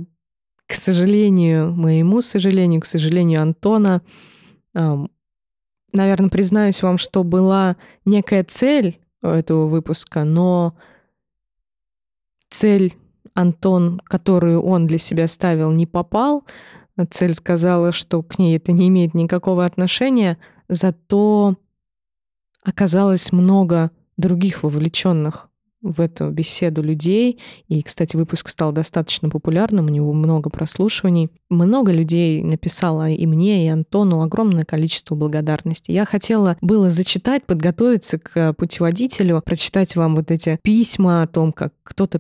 к 0.68 0.74
сожалению, 0.76 1.74
моему 1.74 2.22
сожалению, 2.22 2.82
к 2.82 2.86
сожалению 2.86 3.42
Антона, 3.42 4.04
наверное, 5.94 6.30
признаюсь 6.30 6.82
вам, 6.82 6.98
что 6.98 7.24
была 7.24 7.78
некая 8.06 8.44
цель 8.44 9.00
этого 9.22 9.68
выпуска, 9.68 10.24
но 10.24 10.76
цель 12.50 12.96
Антон, 13.34 14.02
которую 14.06 14.62
он 14.62 14.88
для 14.88 14.98
себя 14.98 15.28
ставил, 15.28 15.72
не 15.72 15.86
попал. 15.86 16.44
Цель 17.12 17.36
сказала, 17.36 17.92
что 17.92 18.24
к 18.24 18.40
ней 18.40 18.58
это 18.58 18.72
не 18.72 18.88
имеет 18.88 19.14
никакого 19.14 19.66
отношения, 19.66 20.38
зато 20.68 21.56
оказалось 22.64 23.32
много 23.32 23.92
других 24.18 24.64
вовлеченных 24.64 25.50
в 25.82 26.02
эту 26.02 26.30
беседу 26.30 26.82
людей. 26.82 27.40
И, 27.68 27.82
кстати, 27.84 28.16
выпуск 28.16 28.50
стал 28.50 28.72
достаточно 28.72 29.30
популярным, 29.30 29.86
у 29.86 29.90
него 29.90 30.14
много 30.14 30.50
прослушиваний. 30.50 31.30
Много 31.50 31.92
людей 31.92 32.44
написало 32.44 33.10
и 33.10 33.26
мне, 33.26 33.66
и 33.66 33.70
Антону 33.70 34.22
огромное 34.22 34.66
количество 34.66 35.16
благодарности. 35.16 35.92
Я 35.92 36.06
хотела 36.06 36.58
было 36.62 36.90
зачитать, 36.90 37.46
подготовиться 37.46 38.18
к 38.18 38.54
путеводителю, 38.54 39.42
прочитать 39.46 39.96
вам 39.96 40.16
вот 40.16 40.32
эти 40.32 40.60
письма 40.64 41.24
о 41.24 41.28
том, 41.28 41.52
как 41.52 41.74
кто-то 41.84 42.20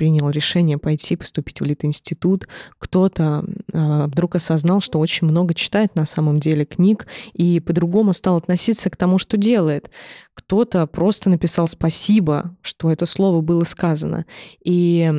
принял 0.00 0.30
решение 0.30 0.78
пойти 0.78 1.14
поступить 1.14 1.60
в 1.60 1.64
Литинститут, 1.66 2.48
кто-то 2.78 3.44
э, 3.70 4.06
вдруг 4.06 4.34
осознал, 4.34 4.80
что 4.80 4.98
очень 4.98 5.26
много 5.26 5.52
читает 5.52 5.94
на 5.94 6.06
самом 6.06 6.40
деле 6.40 6.64
книг 6.64 7.06
и 7.34 7.60
по-другому 7.60 8.14
стал 8.14 8.36
относиться 8.36 8.88
к 8.88 8.96
тому, 8.96 9.18
что 9.18 9.36
делает. 9.36 9.90
Кто-то 10.32 10.86
просто 10.86 11.28
написал 11.28 11.66
спасибо, 11.66 12.56
что 12.62 12.90
это 12.90 13.04
слово 13.04 13.42
было 13.42 13.64
сказано. 13.64 14.24
И 14.64 15.12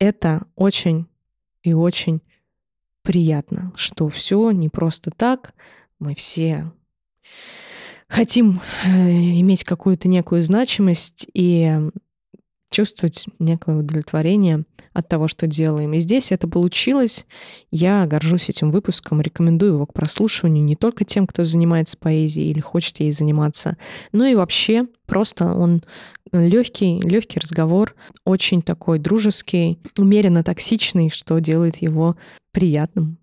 это 0.00 0.42
очень 0.56 1.06
и 1.62 1.72
очень 1.72 2.22
приятно, 3.02 3.72
что 3.76 4.08
все 4.08 4.50
не 4.50 4.68
просто 4.68 5.12
так, 5.12 5.54
мы 6.00 6.16
все 6.16 6.72
хотим 8.08 8.60
иметь 8.84 9.62
какую-то 9.62 10.08
некую 10.08 10.42
значимость, 10.42 11.28
и 11.32 11.80
чувствовать 12.76 13.24
некое 13.38 13.78
удовлетворение 13.78 14.64
от 14.92 15.08
того, 15.08 15.28
что 15.28 15.46
делаем. 15.46 15.94
И 15.94 16.00
здесь 16.00 16.30
это 16.30 16.46
получилось. 16.46 17.24
Я 17.70 18.04
горжусь 18.04 18.50
этим 18.50 18.70
выпуском, 18.70 19.22
рекомендую 19.22 19.72
его 19.72 19.86
к 19.86 19.94
прослушиванию 19.94 20.62
не 20.62 20.76
только 20.76 21.06
тем, 21.06 21.26
кто 21.26 21.42
занимается 21.44 21.96
поэзией 21.96 22.50
или 22.50 22.60
хочет 22.60 23.00
ей 23.00 23.12
заниматься, 23.12 23.78
но 24.12 24.26
и 24.26 24.34
вообще 24.34 24.86
просто 25.06 25.54
он 25.54 25.84
легкий, 26.32 27.00
легкий 27.00 27.40
разговор, 27.40 27.94
очень 28.26 28.60
такой 28.60 28.98
дружеский, 28.98 29.78
умеренно 29.96 30.44
токсичный, 30.44 31.08
что 31.08 31.38
делает 31.38 31.76
его 31.76 32.16
приятным. 32.52 33.16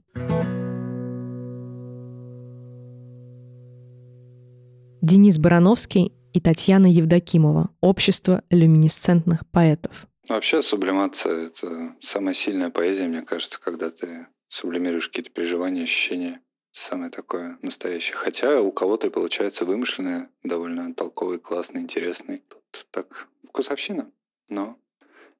Денис 5.03 5.37
Барановский 5.37 6.11
и 6.33 6.39
Татьяна 6.39 6.87
Евдокимова 6.87 7.69
«Общество 7.79 8.43
люминесцентных 8.49 9.47
поэтов». 9.51 10.07
Вообще 10.27 10.61
сублимация— 10.61 11.47
это 11.47 11.95
самая 12.01 12.33
сильная 12.33 12.69
поэзия, 12.69 13.07
мне 13.07 13.21
кажется, 13.21 13.59
когда 13.61 13.91
ты 13.91 14.27
сублимируешь 14.47 15.09
какие-то 15.09 15.31
переживания, 15.31 15.83
ощущения. 15.83 16.41
Самое 16.71 17.11
такое 17.11 17.59
настоящее. 17.61 18.15
Хотя 18.15 18.59
у 18.59 18.71
кого-то 18.71 19.05
и 19.05 19.11
получается 19.11 19.63
вымышленное, 19.63 20.29
довольно 20.43 20.95
толковый, 20.95 21.37
классный, 21.37 21.81
интересный. 21.81 22.41
Тут 22.71 22.87
так 22.89 23.27
вкусовщина, 23.47 24.09
но 24.49 24.79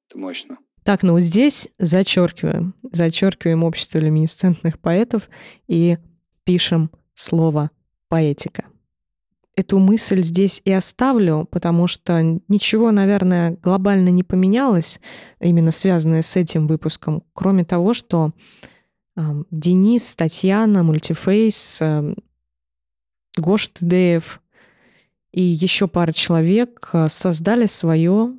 это 0.07 0.19
мощно. 0.19 0.59
Так, 0.83 1.01
ну 1.01 1.13
вот 1.13 1.21
здесь 1.21 1.69
зачеркиваем. 1.79 2.75
Зачеркиваем 2.91 3.63
общество 3.63 3.97
люминесцентных 3.97 4.79
поэтов 4.79 5.27
и 5.67 5.97
пишем 6.43 6.91
слово 7.15 7.71
поэтика 8.09 8.65
эту 9.55 9.79
мысль 9.79 10.23
здесь 10.23 10.61
и 10.65 10.71
оставлю, 10.71 11.47
потому 11.51 11.87
что 11.87 12.39
ничего, 12.47 12.91
наверное, 12.91 13.57
глобально 13.61 14.09
не 14.09 14.23
поменялось, 14.23 14.99
именно 15.39 15.71
связанное 15.71 16.21
с 16.21 16.35
этим 16.35 16.67
выпуском, 16.67 17.23
кроме 17.33 17.63
того, 17.63 17.93
что 17.93 18.31
э, 19.15 19.43
Денис, 19.51 20.15
Татьяна, 20.15 20.83
Мультифейс, 20.83 21.79
э, 21.81 22.15
Гош 23.37 23.69
Тедеев 23.69 24.41
и 25.31 25.41
еще 25.41 25.87
пара 25.87 26.11
человек 26.11 26.89
э, 26.93 27.07
создали 27.07 27.67
свое 27.67 28.33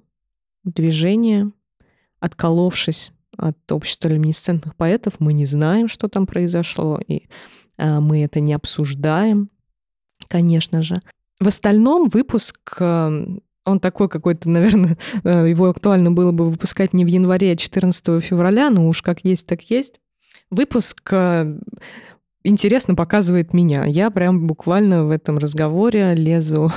движение, 0.65 1.51
отколовшись 2.19 3.13
от 3.37 3.71
общества 3.71 4.09
люминесцентных 4.09 4.77
поэтов. 4.77 5.15
Мы 5.19 5.33
не 5.33 5.47
знаем, 5.47 5.89
что 5.89 6.09
там 6.09 6.27
произошло, 6.27 7.01
и 7.07 7.29
э, 7.79 8.01
мы 8.01 8.25
это 8.25 8.41
не 8.41 8.55
обсуждаем 8.55 9.51
конечно 10.35 10.83
же. 10.83 11.01
В 11.39 11.47
остальном 11.47 12.09
выпуск 12.09 12.57
эм, 12.81 13.41
он 13.65 13.79
такой 13.79 14.09
какой-то, 14.09 14.49
наверное, 14.51 14.99
э, 15.23 15.47
его 15.49 15.69
актуально 15.69 16.11
было 16.11 16.33
бы 16.33 16.51
выпускать 16.51 16.93
не 16.93 17.05
в 17.05 17.09
январе, 17.09 17.53
а 17.53 17.57
14 17.57 18.21
февраля, 18.21 18.69
но 18.71 18.89
уж 18.89 19.01
как 19.01 19.21
есть, 19.25 19.47
так 19.47 19.63
есть. 19.71 20.01
Выпуск 20.51 21.09
э, 21.13 21.57
интересно 22.43 22.97
показывает 22.97 23.55
меня. 23.55 23.85
Я 23.85 24.11
прям 24.11 24.49
буквально 24.49 25.05
в 25.05 25.11
этом 25.11 25.39
разговоре 25.39 26.15
лезу 26.15 26.73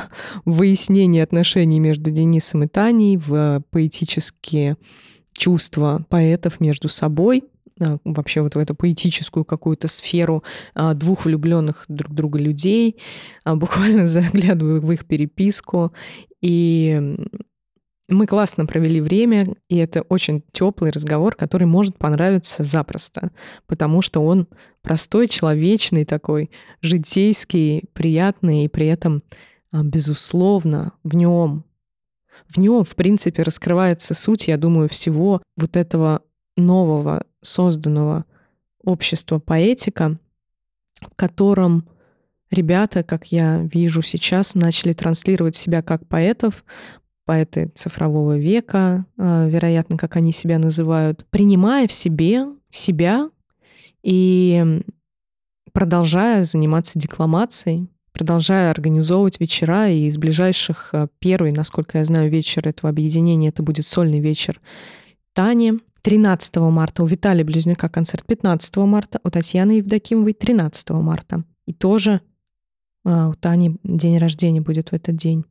в 0.46 0.58
выяснение 0.58 1.24
отношений 1.24 1.80
между 1.80 2.12
Денисом 2.12 2.62
и 2.62 2.68
Таней, 2.68 3.18
в 3.18 3.64
поэтические 3.72 4.78
чувства 5.36 6.06
поэтов 6.10 6.60
между 6.60 6.90
собой– 6.90 7.44
вообще 8.04 8.42
вот 8.42 8.56
в 8.56 8.58
эту 8.60 8.76
поэтическую 8.76 9.46
какую-то 9.46 9.88
сферу 9.88 10.44
а, 10.74 10.94
двух 10.94 11.26
влюбленных 11.26 11.86
друг 11.88 12.14
друга 12.14 12.40
людей, 12.40 12.98
а, 13.44 13.56
буквально 13.56 14.08
заглядываю 14.08 14.82
в 14.82 14.92
их 14.92 15.06
переписку, 15.06 15.94
и 16.42 17.16
мы 18.10 18.26
классно 18.26 18.66
провели 18.66 19.02
время, 19.02 19.56
и 19.70 19.78
это 19.78 20.02
очень 20.04 20.44
теплый 20.52 20.92
разговор, 20.92 21.36
который 21.36 21.68
может 21.68 21.98
понравиться 21.98 22.64
запросто, 22.64 23.32
потому 23.66 24.02
что 24.02 24.22
он 24.22 24.48
простой, 24.82 25.28
человечный 25.28 26.06
такой, 26.06 26.50
житейский, 26.82 27.84
приятный, 27.92 28.64
и 28.64 28.70
при 28.70 28.88
этом, 28.88 29.24
безусловно, 29.74 30.94
в 31.04 31.16
нем 31.16 31.66
в 32.48 32.58
нем, 32.58 32.86
в 32.86 32.96
принципе, 32.96 33.44
раскрывается 33.44 34.14
суть, 34.14 34.48
я 34.48 34.58
думаю, 34.58 34.90
всего 34.90 35.42
вот 35.58 35.76
этого 35.76 36.22
нового 36.56 37.24
созданного 37.42 38.26
общества 38.84 39.40
поэтика, 39.40 40.18
в 41.02 41.16
котором 41.16 41.88
ребята, 42.52 43.04
как 43.04 43.28
я 43.32 43.62
вижу 43.64 44.02
сейчас, 44.02 44.56
начали 44.56 44.94
транслировать 44.94 45.56
себя 45.56 45.82
как 45.82 46.08
поэтов, 46.08 46.64
поэты 47.26 47.70
цифрового 47.76 48.38
века, 48.38 49.06
а, 49.18 49.48
вероятно, 49.48 49.98
как 49.98 50.16
они 50.16 50.32
себя 50.32 50.58
называют, 50.60 51.26
принимая 51.30 51.88
в 51.88 51.92
себе 51.92 52.48
себя 52.70 53.30
и 54.02 54.82
продолжая 55.74 56.44
заниматься 56.44 56.98
декламацией, 56.98 57.88
продолжая 58.14 58.72
организовывать 58.72 59.40
вечера, 59.40 59.90
и 59.90 60.08
из 60.08 60.18
ближайших 60.18 60.90
а, 60.94 61.08
первый, 61.20 61.52
насколько 61.52 61.98
я 61.98 62.06
знаю, 62.06 62.32
вечер 62.32 62.68
этого 62.68 62.90
объединения, 62.90 63.50
это 63.50 63.62
будет 63.62 63.86
сольный 63.86 64.20
вечер 64.20 64.62
Тани, 65.34 65.74
13 66.08 66.56
марта, 66.56 67.04
у 67.04 67.06
Виталия 67.06 67.44
Близнюка 67.44 67.90
концерт 67.90 68.26
15 68.26 68.78
марта, 68.78 69.20
у 69.26 69.30
Татьяны 69.30 69.72
Евдокимовой 69.72 70.32
13 70.32 70.92
марта. 70.92 71.44
И 71.66 71.74
тоже 71.74 72.22
а, 73.04 73.28
у 73.28 73.34
Тани 73.34 73.78
день 73.84 74.18
рождения 74.18 74.62
будет 74.62 74.92
в 74.92 74.94
этот 74.94 75.18
день. 75.18 75.44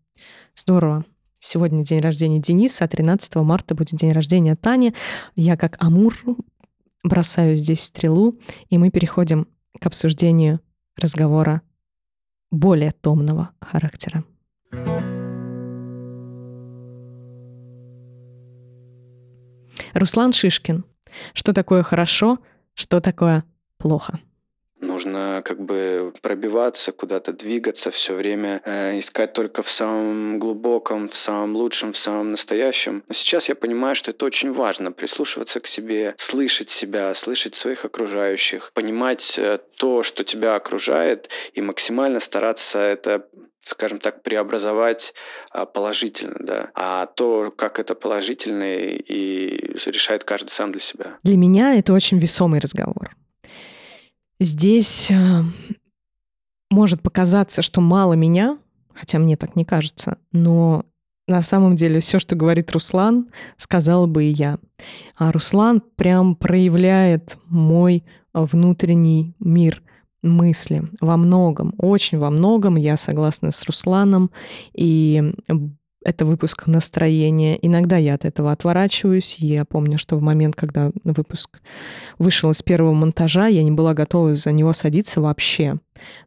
Здорово. 0.54 1.04
Сегодня 1.38 1.84
день 1.84 2.00
рождения 2.00 2.38
Дениса, 2.38 2.86
а 2.86 2.88
13 2.88 3.34
марта 3.34 3.74
будет 3.74 3.98
день 3.98 4.12
рождения 4.12 4.56
Тани. 4.56 4.94
Я 5.34 5.58
как 5.58 5.76
Амур 5.78 6.16
бросаю 7.04 7.54
здесь 7.56 7.82
стрелу, 7.82 8.38
и 8.70 8.78
мы 8.78 8.88
переходим 8.88 9.48
к 9.78 9.86
обсуждению 9.86 10.60
разговора 10.96 11.60
более 12.50 12.92
томного 12.92 13.50
характера. 13.60 14.24
Руслан 19.96 20.32
Шишкин. 20.35 20.85
Что 21.32 21.54
такое 21.54 21.82
хорошо, 21.82 22.38
что 22.74 23.00
такое 23.00 23.44
плохо? 23.78 24.20
Нужно 24.78 25.40
как 25.42 25.59
бы 25.59 26.12
пробиваться, 26.20 26.92
куда-то 26.92 27.32
двигаться, 27.32 27.90
все 27.90 28.12
время 28.12 28.61
э, 28.66 28.98
искать 28.98 29.32
только 29.32 29.62
в 29.62 29.70
самом 29.70 30.38
глубоком, 30.38 31.09
в 31.09 31.16
самом 31.16 31.56
лучшем, 31.56 31.94
в 31.94 31.96
самом 31.96 32.32
настоящем. 32.32 33.02
Но 33.09 33.14
сейчас 33.14 33.48
я 33.48 33.54
понимаю, 33.54 33.94
что 33.94 34.11
это 34.11 34.26
очень 34.26 34.52
важно, 34.52 34.92
прислушиваться 34.92 35.61
к 35.61 35.66
себе, 35.66 36.14
слышать 36.18 36.68
себя, 36.68 37.14
слышать 37.14 37.54
своих 37.54 37.87
окружающих, 37.87 38.70
понимать 38.74 39.38
э, 39.38 39.59
то, 39.78 40.02
что 40.02 40.24
тебя 40.24 40.56
окружает, 40.56 41.30
и 41.54 41.62
максимально 41.62 42.20
стараться 42.20 42.78
это 42.78 43.26
скажем 43.66 43.98
так, 43.98 44.22
преобразовать 44.22 45.12
а, 45.50 45.66
положительно, 45.66 46.37
да. 46.38 46.70
А 46.74 47.07
то, 47.07 47.50
как 47.50 47.81
это 47.81 47.96
положительно, 47.96 48.76
и 48.76 49.74
решает 49.87 50.22
каждый 50.22 50.50
сам 50.50 50.70
для 50.70 50.81
себя. 50.81 51.16
Для 51.24 51.37
меня 51.37 51.74
это 51.74 51.92
очень 51.92 52.18
весомый 52.18 52.61
разговор. 52.61 53.16
Здесь 54.38 55.11
э, 55.11 55.14
может 56.70 57.02
показаться, 57.02 57.62
что 57.62 57.81
мало 57.81 58.12
меня, 58.12 58.59
хотя 58.94 59.18
мне 59.18 59.37
так 59.37 59.57
не 59.57 59.64
кажется, 59.64 60.18
но 60.31 60.85
на 61.26 61.42
самом 61.42 61.74
деле 61.74 62.00
все, 62.00 62.20
что 62.20 62.37
говорит 62.37 62.70
Руслан, 62.70 63.31
сказала 63.57 64.07
бы 64.07 64.24
и 64.24 64.29
я. 64.29 64.59
А 65.16 65.33
Руслан 65.33 65.83
прям 65.96 66.37
проявляет 66.37 67.37
мой 67.46 68.05
внутренний 68.33 69.35
мир 69.40 69.83
мысли 70.26 70.84
во 71.00 71.16
многом, 71.16 71.74
очень 71.78 72.18
во 72.18 72.30
многом. 72.30 72.76
Я 72.76 72.96
согласна 72.96 73.52
с 73.52 73.64
Русланом, 73.64 74.30
и 74.74 75.32
это 76.06 76.24
выпуск 76.24 76.66
настроения. 76.66 77.58
Иногда 77.60 77.96
я 77.96 78.14
от 78.14 78.24
этого 78.24 78.52
отворачиваюсь. 78.52 79.38
Я 79.38 79.64
помню, 79.64 79.98
что 79.98 80.16
в 80.16 80.22
момент, 80.22 80.54
когда 80.54 80.92
выпуск 81.02 81.60
вышел 82.18 82.50
из 82.50 82.62
первого 82.62 82.92
монтажа, 82.92 83.48
я 83.48 83.64
не 83.64 83.72
была 83.72 83.92
готова 83.92 84.34
за 84.36 84.52
него 84.52 84.72
садиться 84.72 85.20
вообще. 85.20 85.78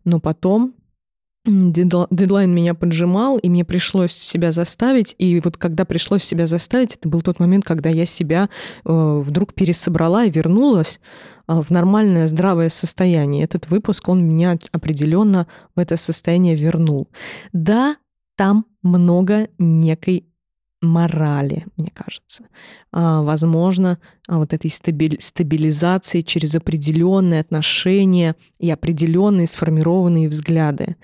Но 0.04 0.20
потом 0.20 0.74
дедлайн 1.46 2.54
меня 2.54 2.74
поджимал, 2.74 3.38
и 3.38 3.50
мне 3.50 3.64
пришлось 3.64 4.12
себя 4.12 4.52
заставить. 4.52 5.16
И 5.18 5.40
вот 5.40 5.58
когда 5.58 5.86
пришлось 5.86 6.24
себя 6.24 6.46
заставить, 6.46 6.96
это 6.96 7.08
был 7.08 7.22
тот 7.22 7.40
момент, 7.40 7.64
когда 7.64 7.90
я 7.90 8.06
себя 8.06 8.50
э, 8.86 9.22
вдруг 9.24 9.54
пересобрала 9.54 10.26
и 10.26 10.30
вернулась 10.30 11.00
в 11.50 11.72
нормальное 11.72 12.28
здравое 12.28 12.70
состояние. 12.70 13.44
Этот 13.44 13.70
выпуск, 13.70 14.08
он 14.08 14.24
меня 14.24 14.58
определенно 14.72 15.48
в 15.76 15.80
это 15.80 15.98
состояние 15.98 16.56
вернул. 16.56 17.10
Да, 17.52 17.98
там 18.38 18.66
много 18.84 19.50
некой 19.58 20.29
морали, 20.82 21.66
мне 21.76 21.92
кажется. 21.94 22.46
А, 22.92 23.22
возможно, 23.22 24.00
а, 24.28 24.38
вот 24.38 24.54
этой 24.54 24.70
стабилизации 24.70 26.22
через 26.22 26.56
определенные 26.56 27.42
отношения 27.42 28.36
и 28.60 28.70
определенные 28.72 29.48
сформированные 29.48 30.30
взгляды. 30.30 30.96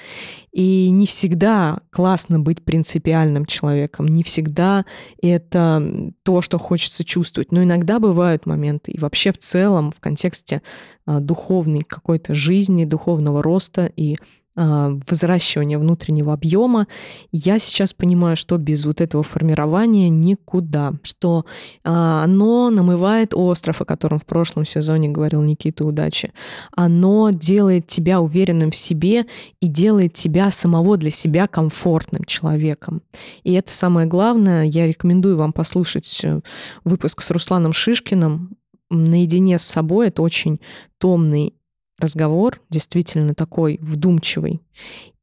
И 0.53 0.89
не 0.91 1.05
всегда 1.05 1.79
классно 1.89 2.39
быть 2.39 2.63
принципиальным 2.63 3.45
человеком, 3.45 4.07
не 4.07 4.23
всегда 4.23 4.85
это 5.21 6.13
то, 6.23 6.41
что 6.41 6.57
хочется 6.57 7.03
чувствовать, 7.03 7.51
но 7.51 7.63
иногда 7.63 7.99
бывают 7.99 8.45
моменты. 8.45 8.91
И 8.91 8.99
вообще 8.99 9.33
в 9.33 9.37
целом 9.37 9.91
в 9.91 9.99
контексте 9.99 10.61
а, 11.05 11.19
духовной 11.19 11.81
какой-то 11.81 12.33
жизни, 12.33 12.85
духовного 12.85 13.43
роста 13.43 13.91
и 13.95 14.17
взращивания 14.55 15.77
внутреннего 15.77 16.33
объема, 16.33 16.87
я 17.31 17.59
сейчас 17.59 17.93
понимаю, 17.93 18.37
что 18.37 18.57
без 18.57 18.85
вот 18.85 19.01
этого 19.01 19.21
формирования 19.21 20.09
никуда, 20.09 20.93
что 21.03 21.45
а, 21.83 22.23
оно 22.23 22.69
намывает 22.69 23.33
остров, 23.33 23.81
о 23.81 23.85
котором 23.85 24.19
в 24.19 24.25
прошлом 24.25 24.65
сезоне 24.65 25.09
говорил 25.09 25.41
Никита 25.41 25.85
Удачи. 25.85 26.31
Оно 26.71 27.31
делает 27.31 27.87
тебя 27.87 28.21
уверенным 28.21 28.71
в 28.71 28.75
себе 28.75 29.25
и 29.59 29.67
делает 29.67 30.13
тебя 30.13 30.51
самого 30.51 30.97
для 30.97 31.11
себя 31.11 31.47
комфортным 31.47 32.23
человеком. 32.23 33.01
И 33.43 33.53
это 33.53 33.73
самое 33.73 34.07
главное. 34.07 34.63
Я 34.63 34.87
рекомендую 34.87 35.37
вам 35.37 35.51
послушать 35.51 36.21
э, 36.23 36.39
выпуск 36.83 37.21
с 37.21 37.31
Русланом 37.31 37.73
Шишкиным 37.73 38.57
наедине 38.89 39.57
с 39.57 39.63
собой. 39.63 40.07
Это 40.07 40.21
очень 40.21 40.61
томный 40.97 41.53
разговор 41.97 42.61
действительно 42.69 43.33
такой 43.33 43.79
вдумчивый. 43.81 44.61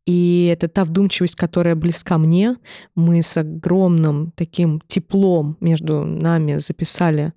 И 0.04 0.50
это 0.52 0.68
та 0.68 0.85
вдумчивость, 0.85 1.37
которая 1.37 1.76
близка 1.76 2.18
мне. 2.18 2.56
Мы 2.96 3.22
с 3.22 3.37
огромным 3.37 4.32
таким 4.35 4.80
теплом 4.87 5.56
между 5.61 6.04
нами 6.04 6.58
записали 6.58 7.32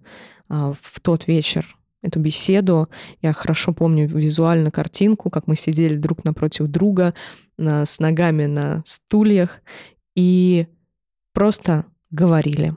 а, 0.50 0.74
в 0.82 1.00
тот 1.00 1.28
вечер 1.28 1.78
эту 2.02 2.20
беседу. 2.20 2.90
Я 3.22 3.34
хорошо 3.34 3.74
помню 3.74 4.08
визуально 4.08 4.72
картинку, 4.72 5.30
как 5.30 5.48
мы 5.48 5.56
сидели 5.56 5.96
друг 5.96 6.24
напротив 6.24 6.68
друга 6.68 7.14
на, 7.58 7.86
с 7.86 8.00
ногами 8.00 8.46
на 8.46 8.84
стульях 8.86 9.62
и 10.16 10.68
просто 11.34 11.86
говорили. 12.10 12.76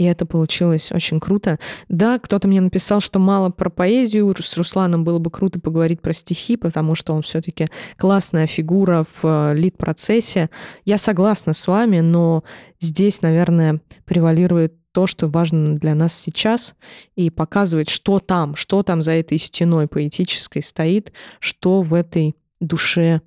И 0.00 0.04
это 0.04 0.24
получилось 0.24 0.92
очень 0.92 1.20
круто. 1.20 1.58
Да, 1.90 2.18
кто-то 2.18 2.48
мне 2.48 2.62
написал, 2.62 3.02
что 3.02 3.18
мало 3.18 3.50
про 3.50 3.68
поэзию. 3.68 4.34
С 4.34 4.56
Русланом 4.56 5.04
было 5.04 5.18
бы 5.18 5.30
круто 5.30 5.60
поговорить 5.60 6.00
про 6.00 6.14
стихи, 6.14 6.56
потому 6.56 6.94
что 6.94 7.12
он 7.12 7.20
все-таки 7.20 7.66
классная 7.98 8.46
фигура 8.46 9.04
в 9.04 9.26
э, 9.26 9.54
лид-процессе. 9.54 10.48
Я 10.86 10.96
согласна 10.96 11.52
с 11.52 11.66
вами, 11.66 12.00
но 12.00 12.44
здесь, 12.80 13.20
наверное, 13.20 13.82
превалирует 14.06 14.72
то, 14.92 15.06
что 15.06 15.28
важно 15.28 15.76
для 15.76 15.94
нас 15.94 16.14
сейчас, 16.14 16.76
и 17.14 17.28
показывать, 17.28 17.90
что 17.90 18.20
там, 18.20 18.56
что 18.56 18.82
там 18.82 19.02
за 19.02 19.12
этой 19.12 19.36
стеной 19.36 19.86
поэтической 19.86 20.62
стоит, 20.62 21.12
что 21.40 21.82
в 21.82 21.92
этой 21.92 22.36
душе 22.58 23.04
э, 23.06 23.20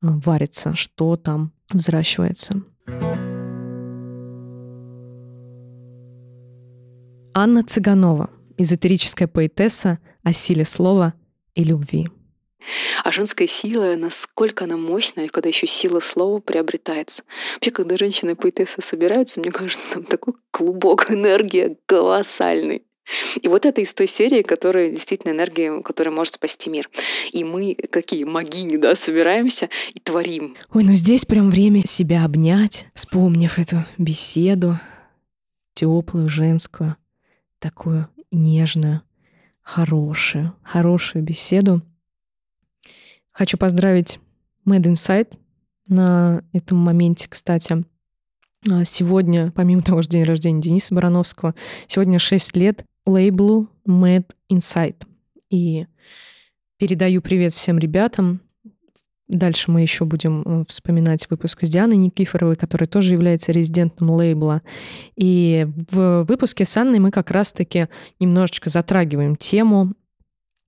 варится, 0.00 0.76
что 0.76 1.16
там 1.16 1.50
взращивается. 1.72 2.62
Анна 7.36 7.64
Цыганова, 7.64 8.30
эзотерическая 8.58 9.26
поэтесса 9.26 9.98
о 10.22 10.32
силе 10.32 10.64
слова 10.64 11.14
и 11.56 11.64
любви. 11.64 12.08
А 13.02 13.10
женская 13.10 13.48
сила, 13.48 13.96
насколько 13.96 14.64
она 14.64 14.76
мощная, 14.76 15.26
когда 15.26 15.48
еще 15.48 15.66
сила 15.66 15.98
слова 15.98 16.38
приобретается. 16.38 17.24
Вообще, 17.54 17.72
когда 17.72 17.96
женщины 17.96 18.30
и 18.30 18.34
поэтессы 18.34 18.80
собираются, 18.80 19.40
мне 19.40 19.50
кажется, 19.50 19.94
там 19.94 20.04
такой 20.04 20.34
клубок 20.52 21.10
энергии 21.10 21.76
колоссальный. 21.86 22.84
И 23.42 23.48
вот 23.48 23.66
это 23.66 23.80
из 23.80 23.92
той 23.92 24.06
серии, 24.06 24.42
которая 24.42 24.90
действительно 24.90 25.32
энергия, 25.32 25.82
которая 25.82 26.14
может 26.14 26.34
спасти 26.34 26.70
мир. 26.70 26.88
И 27.32 27.42
мы, 27.42 27.74
какие 27.90 28.22
магини, 28.24 28.76
да, 28.76 28.94
собираемся 28.94 29.68
и 29.92 29.98
творим. 29.98 30.56
Ой, 30.72 30.84
ну 30.84 30.94
здесь 30.94 31.26
прям 31.26 31.50
время 31.50 31.82
себя 31.84 32.24
обнять, 32.24 32.86
вспомнив 32.94 33.58
эту 33.58 33.84
беседу 33.98 34.78
теплую, 35.74 36.28
женскую 36.28 36.96
такую 37.64 38.06
нежную, 38.30 39.00
хорошую, 39.62 40.54
хорошую 40.62 41.24
беседу. 41.24 41.80
Хочу 43.32 43.56
поздравить 43.56 44.20
Mad 44.66 44.82
Insight 44.82 45.38
на 45.88 46.44
этом 46.52 46.76
моменте, 46.76 47.26
кстати. 47.26 47.82
А, 48.70 48.84
сегодня, 48.84 49.50
помимо 49.50 49.80
того, 49.80 50.02
что 50.02 50.12
день 50.12 50.24
рождения 50.24 50.60
Дениса 50.60 50.94
Барановского, 50.94 51.54
сегодня 51.86 52.18
6 52.18 52.54
лет 52.58 52.84
лейблу 53.06 53.70
Mad 53.88 54.26
Insight. 54.52 55.06
И 55.48 55.86
передаю 56.76 57.22
привет 57.22 57.54
всем 57.54 57.78
ребятам, 57.78 58.42
Дальше 59.28 59.70
мы 59.70 59.80
еще 59.80 60.04
будем 60.04 60.42
э, 60.42 60.64
вспоминать 60.68 61.28
выпуск 61.30 61.64
с 61.64 61.68
Дианой 61.68 61.96
Никифоровой, 61.96 62.56
которая 62.56 62.86
тоже 62.86 63.14
является 63.14 63.52
резидентом 63.52 64.10
лейбла. 64.10 64.60
И 65.16 65.66
в 65.90 66.24
выпуске 66.24 66.64
с 66.64 66.76
Анной 66.76 66.98
мы 66.98 67.10
как 67.10 67.30
раз-таки 67.30 67.88
немножечко 68.20 68.68
затрагиваем 68.68 69.36
тему 69.36 69.94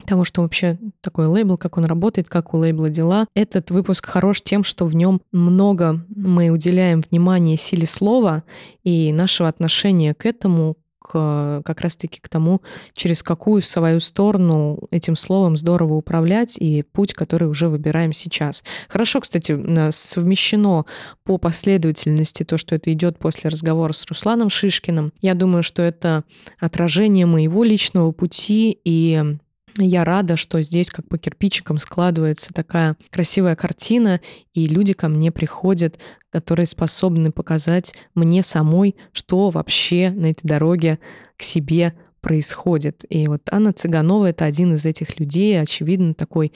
того, 0.07 0.25
что 0.25 0.43
вообще 0.43 0.79
такой 1.01 1.27
лейбл, 1.27 1.59
как 1.59 1.77
он 1.77 1.85
работает, 1.85 2.29
как 2.29 2.55
у 2.55 2.59
лейбла 2.59 2.89
дела. 2.89 3.27
Этот 3.35 3.71
выпуск 3.71 4.07
хорош 4.07 4.43
тем, 4.43 4.65
что 4.65 4.87
в 4.87 4.95
нем 4.95 5.21
много 5.33 6.05
мы 6.15 6.51
уделяем 6.51 7.03
внимания 7.11 7.57
силе 7.57 7.87
слова 7.87 8.45
и 8.85 9.13
нашего 9.13 9.49
отношения 9.49 10.15
к 10.15 10.25
этому, 10.27 10.77
как 11.07 11.81
раз-таки 11.81 12.21
к 12.21 12.29
тому, 12.29 12.63
через 12.95 13.23
какую 13.23 13.63
свою 13.63 14.01
сторону 14.01 14.79
этим 14.91 15.17
словом 15.17 15.57
здорово 15.57 15.95
управлять 15.95 16.57
и 16.59 16.83
путь, 16.83 17.15
который 17.15 17.49
уже 17.49 17.69
выбираем 17.69 18.13
сейчас. 18.13 18.65
Хорошо, 18.89 19.21
кстати, 19.21 19.91
совмещено 19.91 20.87
по 21.25 21.39
последовательности 21.39 22.43
то, 22.45 22.59
что 22.59 22.75
это 22.75 22.93
идет 22.93 23.19
после 23.19 23.51
разговора 23.51 23.93
с 23.93 24.05
Русланом 24.07 24.51
Шишкиным. 24.51 25.13
Я 25.21 25.35
думаю, 25.35 25.63
что 25.63 25.83
это 25.83 26.25
отражение 26.59 27.27
моего 27.27 27.65
личного 27.65 28.13
пути 28.13 28.79
и 28.85 29.37
я 29.79 30.05
рада, 30.05 30.37
что 30.37 30.63
здесь 30.63 30.89
как 30.91 31.09
по 31.09 31.19
кирпичикам 31.19 31.79
складывается 31.79 32.53
такая 32.53 32.97
красивая 33.11 33.57
картина, 33.57 34.21
и 34.55 34.65
люди 34.67 34.93
ко 34.93 35.09
мне 35.09 35.31
приходят, 35.31 35.99
которые 36.31 36.67
способны 36.67 37.33
показать 37.33 37.95
мне 38.15 38.43
самой, 38.43 38.97
что 39.13 39.51
вообще 39.51 40.11
на 40.11 40.27
этой 40.27 40.47
дороге 40.47 40.99
к 41.37 41.43
себе 41.43 41.95
происходит. 42.21 43.05
И 43.09 43.29
вот 43.29 43.43
Анна 43.51 43.73
Цыганова— 43.73 44.27
это 44.31 44.45
один 44.45 44.75
из 44.75 44.85
этих 44.85 45.21
людей, 45.21 45.61
очевидно, 45.61 46.13
такой 46.15 46.53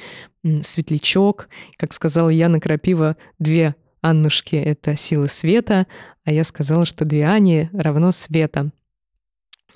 светлячок. 0.63 1.49
Как 1.77 1.93
сказала 1.93 2.29
Яна 2.29 2.59
Крапива, 2.59 3.17
две 3.39 3.77
Аннушки— 4.01 4.57
это 4.57 4.97
силы 4.97 5.29
света, 5.29 5.87
а 6.25 6.33
я 6.33 6.45
сказала, 6.45 6.87
что 6.87 7.05
две 7.05 7.27
Ани 7.27 7.69
равно 7.73 8.13
света. 8.13 8.73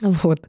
Вот. 0.00 0.48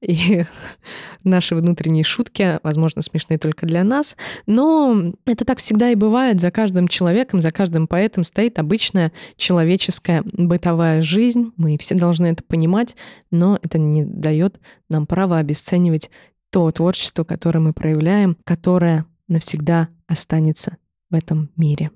И 0.00 0.44
наши 1.24 1.54
внутренние 1.54 2.04
шутки, 2.04 2.58
возможно, 2.62 3.02
смешные 3.02 3.38
только 3.38 3.66
для 3.66 3.84
нас, 3.84 4.16
но 4.46 5.12
это 5.24 5.44
так 5.44 5.58
всегда 5.58 5.90
и 5.90 5.94
бывает. 5.94 6.40
За 6.40 6.50
каждым 6.50 6.88
человеком, 6.88 7.40
за 7.40 7.50
каждым 7.50 7.86
поэтом 7.86 8.24
стоит 8.24 8.58
обычная 8.58 9.12
человеческая 9.36 10.22
бытовая 10.24 11.02
жизнь. 11.02 11.52
Мы 11.56 11.78
все 11.78 11.94
должны 11.94 12.26
это 12.26 12.42
понимать, 12.42 12.96
но 13.30 13.58
это 13.62 13.78
не 13.78 14.04
дает 14.04 14.60
нам 14.88 15.06
права 15.06 15.38
обесценивать 15.38 16.10
то 16.50 16.70
творчество, 16.70 17.24
которое 17.24 17.60
мы 17.60 17.72
проявляем, 17.72 18.36
которое 18.44 19.06
навсегда 19.28 19.88
останется 20.06 20.76
в 21.10 21.14
этом 21.14 21.50
мире. 21.56 21.90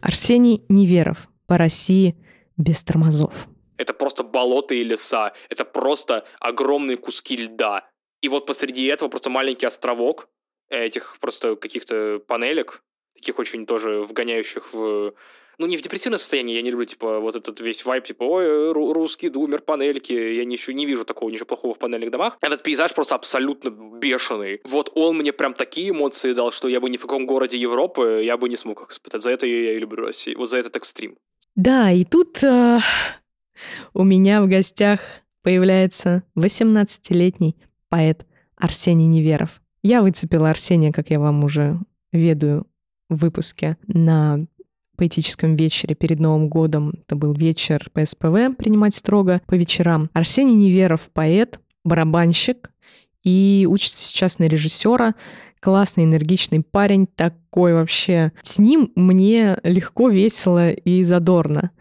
Арсений 0.00 0.64
Неверов 0.68 1.28
по 1.46 1.58
России 1.58 2.16
без 2.56 2.82
тормозов. 2.82 3.48
Это 3.76 3.92
просто 3.92 4.24
болото 4.24 4.74
и 4.74 4.82
леса, 4.82 5.32
это 5.50 5.64
просто 5.64 6.26
огромные 6.40 6.96
куски 6.96 7.36
льда. 7.36 7.88
И 8.22 8.28
вот 8.28 8.46
посреди 8.46 8.84
этого 8.86 9.08
просто 9.08 9.30
маленький 9.30 9.66
островок 9.66 10.28
этих 10.68 11.18
просто 11.20 11.56
каких-то 11.56 12.18
панелек, 12.26 12.82
таких 13.14 13.38
очень 13.38 13.66
тоже 13.66 14.02
вгоняющих 14.02 14.72
в 14.72 15.14
ну, 15.58 15.66
не 15.66 15.76
в 15.76 15.82
депрессивное 15.82 16.18
состояние, 16.18 16.56
я 16.56 16.62
не 16.62 16.70
люблю, 16.70 16.84
типа, 16.84 17.20
вот 17.20 17.36
этот 17.36 17.60
весь 17.60 17.84
вайп, 17.84 18.04
типа, 18.04 18.24
ой, 18.24 18.72
русский 18.72 19.30
думер, 19.30 19.62
панельки, 19.62 20.12
я 20.12 20.44
ничего 20.44 20.74
не 20.74 20.86
вижу 20.86 21.04
такого, 21.04 21.30
ничего 21.30 21.46
плохого 21.46 21.74
в 21.74 21.78
панельных 21.78 22.10
домах. 22.10 22.36
Этот 22.40 22.62
пейзаж 22.62 22.94
просто 22.94 23.14
абсолютно 23.14 23.70
бешеный. 23.70 24.60
Вот 24.64 24.92
он 24.94 25.18
мне 25.18 25.32
прям 25.32 25.54
такие 25.54 25.90
эмоции 25.90 26.32
дал, 26.32 26.50
что 26.52 26.68
я 26.68 26.80
бы 26.80 26.90
ни 26.90 26.96
в 26.96 27.02
каком 27.02 27.26
городе 27.26 27.58
Европы 27.58 28.22
я 28.24 28.36
бы 28.36 28.48
не 28.48 28.56
смог 28.56 28.82
их 28.82 28.90
испытать. 28.90 29.22
За 29.22 29.30
это 29.30 29.46
я 29.46 29.74
и 29.74 29.78
люблю 29.78 30.04
Россию, 30.04 30.38
вот 30.38 30.50
за 30.50 30.58
этот 30.58 30.76
экстрим. 30.76 31.16
Да, 31.54 31.90
и 31.90 32.04
тут 32.04 32.42
э, 32.42 32.78
у 33.94 34.04
меня 34.04 34.42
в 34.42 34.48
гостях 34.48 35.00
появляется 35.42 36.22
18-летний 36.36 37.56
поэт 37.88 38.26
Арсений 38.56 39.06
Неверов. 39.06 39.62
Я 39.82 40.02
выцепила 40.02 40.50
Арсения, 40.50 40.92
как 40.92 41.10
я 41.10 41.20
вам 41.20 41.44
уже 41.44 41.78
ведаю 42.12 42.66
в 43.08 43.18
выпуске, 43.18 43.76
на 43.86 44.46
поэтическом 44.96 45.56
вечере 45.56 45.94
перед 45.94 46.20
Новым 46.20 46.48
годом. 46.48 46.94
Это 47.02 47.16
был 47.16 47.32
вечер 47.34 47.88
по 47.92 48.04
СПВ 48.04 48.56
«Принимать 48.56 48.94
строго» 48.94 49.40
по 49.46 49.54
вечерам. 49.54 50.10
Арсений 50.12 50.54
Неверов— 50.54 51.08
поэт, 51.12 51.60
барабанщик 51.84 52.70
и 53.22 53.66
учится 53.68 54.04
сейчас 54.04 54.38
на 54.38 54.44
режиссера. 54.44 55.14
Классный, 55.66 56.04
энергичный 56.04 56.62
парень, 56.62 57.08
такой 57.08 57.74
вообще. 57.74 58.30
С 58.40 58.60
ним 58.60 58.92
мне 58.94 59.58
легко, 59.64 60.08
весело 60.08 60.70
и 60.70 61.02
задорно. 61.02 61.72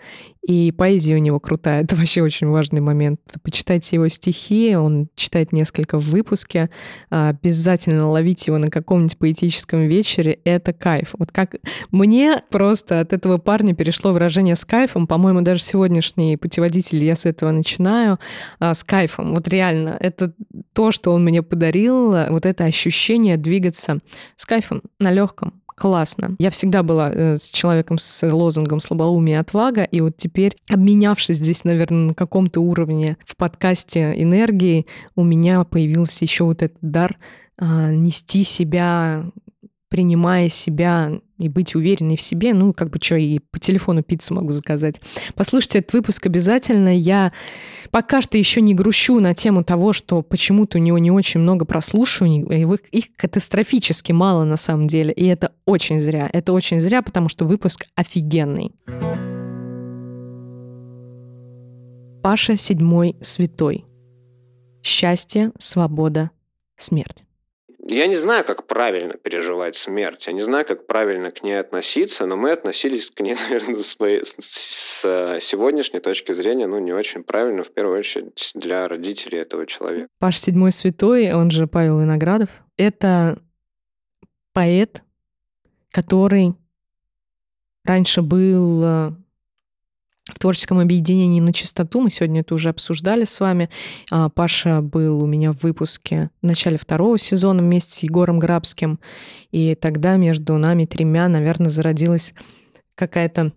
И 0.47 0.71
поэзия 0.71 1.15
у 1.15 1.19
него 1.19 1.39
крутая. 1.39 1.81
Это 1.83 1.95
вообще 1.95 2.21
очень 2.21 2.47
важный 2.47 2.81
момент. 2.81 3.19
Почитайте 3.43 3.95
его 3.95 4.07
стихи, 4.07 4.75
он 4.75 5.09
читает 5.15 5.51
несколько 5.51 5.99
в 5.99 6.03
выпуске. 6.03 6.69
Обязательно 7.09 8.09
ловите 8.09 8.51
его 8.51 8.57
на 8.57 8.69
каком-нибудь 8.69 9.17
поэтическом 9.17 9.87
вечере. 9.87 10.39
Это 10.45 10.71
кайф. 10.71 11.15
Вот 11.17 11.31
как 11.31 11.55
мне 11.91 12.41
просто 12.49 12.99
от 12.99 13.13
этого 13.13 13.37
парня 13.37 13.73
перешло 13.73 14.13
выражение 14.13 14.55
с 14.55 14.65
кайфом. 14.65 15.07
По-моему, 15.07 15.41
даже 15.41 15.61
сегодняшний 15.61 16.37
путеводитель 16.37 17.03
я 17.03 17.15
с 17.15 17.25
этого 17.25 17.51
начинаю. 17.51 18.19
А, 18.59 18.73
с 18.75 18.83
кайфом. 18.83 19.33
Вот 19.33 19.47
реально. 19.47 19.97
Это 19.99 20.33
то, 20.73 20.91
что 20.91 21.11
он 21.11 21.23
мне 21.23 21.41
подарил. 21.41 22.15
Вот 22.29 22.45
это 22.45 22.65
ощущение 22.65 23.37
двигаться 23.37 23.74
с 23.75 24.45
кайфом 24.45 24.81
на 24.99 25.11
легком 25.11 25.61
классно. 25.75 26.35
Я 26.39 26.49
всегда 26.49 26.83
была 26.83 27.11
э, 27.11 27.37
с 27.37 27.49
человеком 27.49 27.97
с 27.97 28.25
лозунгом 28.25 28.79
«слабоумие 28.79 29.35
и 29.35 29.39
отвага», 29.39 29.83
и 29.83 30.01
вот 30.01 30.17
теперь, 30.17 30.55
обменявшись 30.69 31.37
здесь, 31.37 31.63
наверное, 31.63 32.07
на 32.07 32.13
каком-то 32.13 32.61
уровне 32.61 33.17
в 33.25 33.35
подкасте 33.35 34.13
энергии, 34.15 34.87
у 35.15 35.23
меня 35.23 35.63
появился 35.65 36.23
еще 36.23 36.45
вот 36.45 36.63
этот 36.63 36.77
дар 36.81 37.17
э, 37.59 37.93
нести 37.93 38.43
себя 38.43 39.25
принимая 39.89 40.49
себя 40.49 41.11
и 41.37 41.49
быть 41.49 41.75
уверенной 41.75 42.15
в 42.15 42.21
себе, 42.21 42.53
ну, 42.53 42.73
как 42.73 42.89
бы 42.89 42.99
что, 43.01 43.15
и 43.15 43.39
по 43.39 43.59
телефону 43.59 44.03
пиццу 44.03 44.33
могу 44.35 44.51
заказать. 44.51 45.01
Послушайте 45.35 45.79
этот 45.79 45.93
выпуск 45.93 46.25
обязательно. 46.25 46.95
Я 46.97 47.33
пока 47.91 48.21
что 48.21 48.37
еще 48.37 48.61
не 48.61 48.73
грущу 48.73 49.19
на 49.19 49.33
тему 49.33 49.63
того, 49.63 49.93
что 49.93 50.21
почему-то 50.21 50.77
у 50.77 50.81
него 50.81 50.97
не 50.97 51.11
очень 51.11 51.39
много 51.39 51.65
прослушиваний, 51.65 52.41
и 52.41 52.97
их 52.97 53.05
катастрофически 53.15 54.11
мало 54.11 54.43
на 54.43 54.57
самом 54.57 54.87
деле, 54.87 55.11
и 55.11 55.25
это 55.25 55.51
очень 55.65 55.99
зря. 55.99 56.29
Это 56.31 56.53
очень 56.53 56.81
зря, 56.81 57.01
потому 57.01 57.29
что 57.29 57.45
выпуск 57.45 57.85
офигенный. 57.95 58.71
Паша 62.23 62.57
седьмой 62.57 63.15
святой. 63.21 63.85
Счастье, 64.81 65.51
свобода, 65.59 66.31
смерть. 66.77 67.23
Я 67.87 68.07
не 68.07 68.15
знаю, 68.15 68.43
как 68.43 68.65
правильно 68.65 69.13
переживать 69.13 69.75
смерть. 69.75 70.25
Я 70.25 70.33
не 70.33 70.41
знаю, 70.41 70.65
как 70.65 70.87
правильно 70.87 71.29
к 71.29 71.43
ней 71.43 71.59
относиться, 71.59 72.25
но 72.25 72.35
мы 72.35 72.51
относились 72.51 73.11
к 73.11 73.19
ней, 73.19 73.35
наверное, 73.49 73.83
с, 73.83 73.95
с 74.39 75.05
э, 75.05 75.39
сегодняшней 75.39 75.99
точки 75.99 76.31
зрения, 76.31 76.65
ну, 76.65 76.79
не 76.79 76.93
очень 76.93 77.23
правильно, 77.23 77.63
в 77.63 77.71
первую 77.71 77.99
очередь, 77.99 78.51
для 78.55 78.85
родителей 78.85 79.37
этого 79.37 79.67
человека. 79.67 80.07
Паш 80.17 80.39
Седьмой 80.39 80.71
Святой, 80.71 81.31
он 81.31 81.51
же 81.51 81.67
Павел 81.67 81.99
Виноградов, 81.99 82.49
это 82.75 83.39
поэт, 84.51 85.03
который 85.91 86.55
раньше 87.83 88.23
был 88.23 88.83
э, 88.83 89.11
в 90.33 90.39
творческом 90.39 90.79
объединении 90.79 91.39
на 91.39 91.53
чистоту. 91.53 92.01
Мы 92.01 92.09
сегодня 92.09 92.41
это 92.41 92.55
уже 92.55 92.69
обсуждали 92.69 93.25
с 93.25 93.39
вами. 93.39 93.69
А, 94.09 94.29
Паша 94.29 94.81
был 94.81 95.21
у 95.21 95.27
меня 95.27 95.51
в 95.51 95.61
выпуске 95.61 96.31
в 96.41 96.45
начале 96.45 96.77
второго 96.77 97.17
сезона 97.17 97.61
вместе 97.61 97.91
с 97.91 98.03
Егором 98.03 98.39
Грабским. 98.39 98.99
И 99.51 99.75
тогда 99.75 100.15
между 100.17 100.57
нами 100.57 100.85
тремя, 100.85 101.27
наверное, 101.27 101.69
зародилась 101.69 102.33
какая-то 102.95 103.53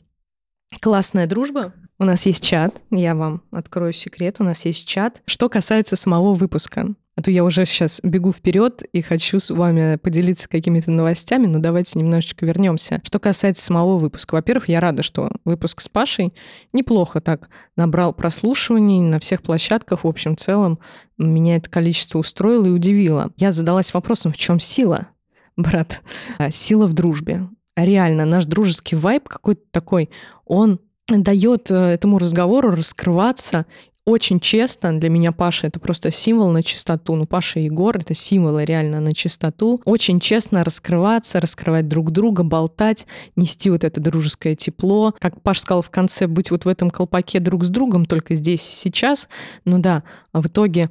классная 0.81 1.27
дружба. 1.27 1.73
У 2.01 2.05
нас 2.05 2.27
есть 2.27 2.45
чат, 2.45 2.81
я 2.93 3.17
вам 3.17 3.43
открою 3.51 3.93
секрет, 3.93 4.37
у 4.39 4.45
нас 4.45 4.65
есть 4.65 4.87
чат. 4.87 5.21
Что 5.27 5.49
касается 5.49 5.97
самого 5.97 6.33
выпуска, 6.35 6.95
а 7.17 7.23
то 7.23 7.33
я 7.33 7.43
уже 7.43 7.67
сейчас 7.67 8.01
бегу 8.05 8.33
вперед 8.33 8.85
и 8.93 9.03
хочу 9.03 9.41
с 9.41 9.51
вами 9.51 9.97
поделиться 9.97 10.49
какими-то 10.49 10.93
новостями, 10.93 11.47
но 11.49 11.59
давайте 11.59 11.99
немножечко 11.99 12.47
вернемся. 12.47 13.01
Что 13.03 13.19
касается 13.19 13.65
самого 13.65 13.99
выпуска. 13.99 14.37
Во-первых, 14.37 14.69
я 14.69 14.79
рада, 14.79 15.03
что 15.03 15.33
выпуск 15.45 15.81
с 15.81 15.89
Пашей 15.89 16.33
неплохо 16.73 17.21
так 17.21 17.49
набрал 17.75 18.15
прослушиваний 18.15 19.01
на 19.01 19.19
всех 19.19 19.43
площадках. 19.43 20.05
В 20.05 20.07
общем, 20.07 20.37
целом 20.37 20.79
меня 21.19 21.57
это 21.57 21.69
количество 21.69 22.21
устроило 22.21 22.67
и 22.67 22.71
удивило. 22.71 23.33
Я 23.39 23.51
задалась 23.51 23.93
вопросом, 23.93 24.31
в 24.31 24.37
чем 24.37 24.61
сила, 24.61 25.09
брат? 25.57 26.01
А, 26.39 26.53
сила 26.53 26.87
в 26.87 26.93
дружбе. 26.93 27.49
Реально, 27.77 28.25
наш 28.25 28.47
дружеский 28.47 28.95
вайб 28.95 29.29
какой-то 29.29 29.63
такой, 29.73 30.11
он 30.45 30.79
дает 31.09 31.71
э, 31.71 31.75
этому 31.75 32.19
разговору 32.19 32.71
раскрываться 32.71 33.67
очень 34.09 34.41
честно, 34.41 34.99
для 34.99 35.11
меня 35.11 35.33
Паша 35.33 35.67
это 35.67 35.79
просто 35.79 36.11
символ 36.11 36.51
на 36.51 36.63
чистоту. 36.63 37.15
Ну, 37.15 37.27
Паша 37.27 37.61
и 37.61 37.65
Егор 37.65 37.95
это 37.95 38.15
символы 38.15 38.65
реально 38.65 39.01
на 39.01 39.13
чистоту. 39.13 39.83
Очень 39.85 40.19
честно 40.19 40.65
раскрываться, 40.65 41.43
раскрывать 41.43 41.89
друг 41.89 42.11
друга, 42.11 42.43
болтать, 42.43 43.07
нести 43.37 43.69
вот 43.69 43.85
это 43.85 44.01
дружеское 44.01 44.57
тепло. 44.57 45.15
Как 45.21 45.43
Паша 45.43 45.61
сказал 45.61 45.83
в 45.83 45.91
конце, 45.91 46.27
быть 46.27 46.51
вот 46.51 46.65
в 46.65 46.69
этом 46.69 46.91
колпаке 46.91 47.39
друг 47.39 47.65
с 47.65 47.69
другом, 47.69 48.07
только 48.07 48.35
здесь 48.35 48.67
и 48.71 48.73
сейчас. 48.73 49.29
Ну 49.67 49.79
да, 49.79 50.05
а 50.33 50.41
в 50.41 50.47
итоге 50.47 50.89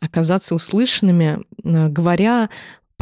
оказаться 0.00 0.54
услышанными, 0.54 1.40
э, 1.62 1.88
говоря 1.88 2.48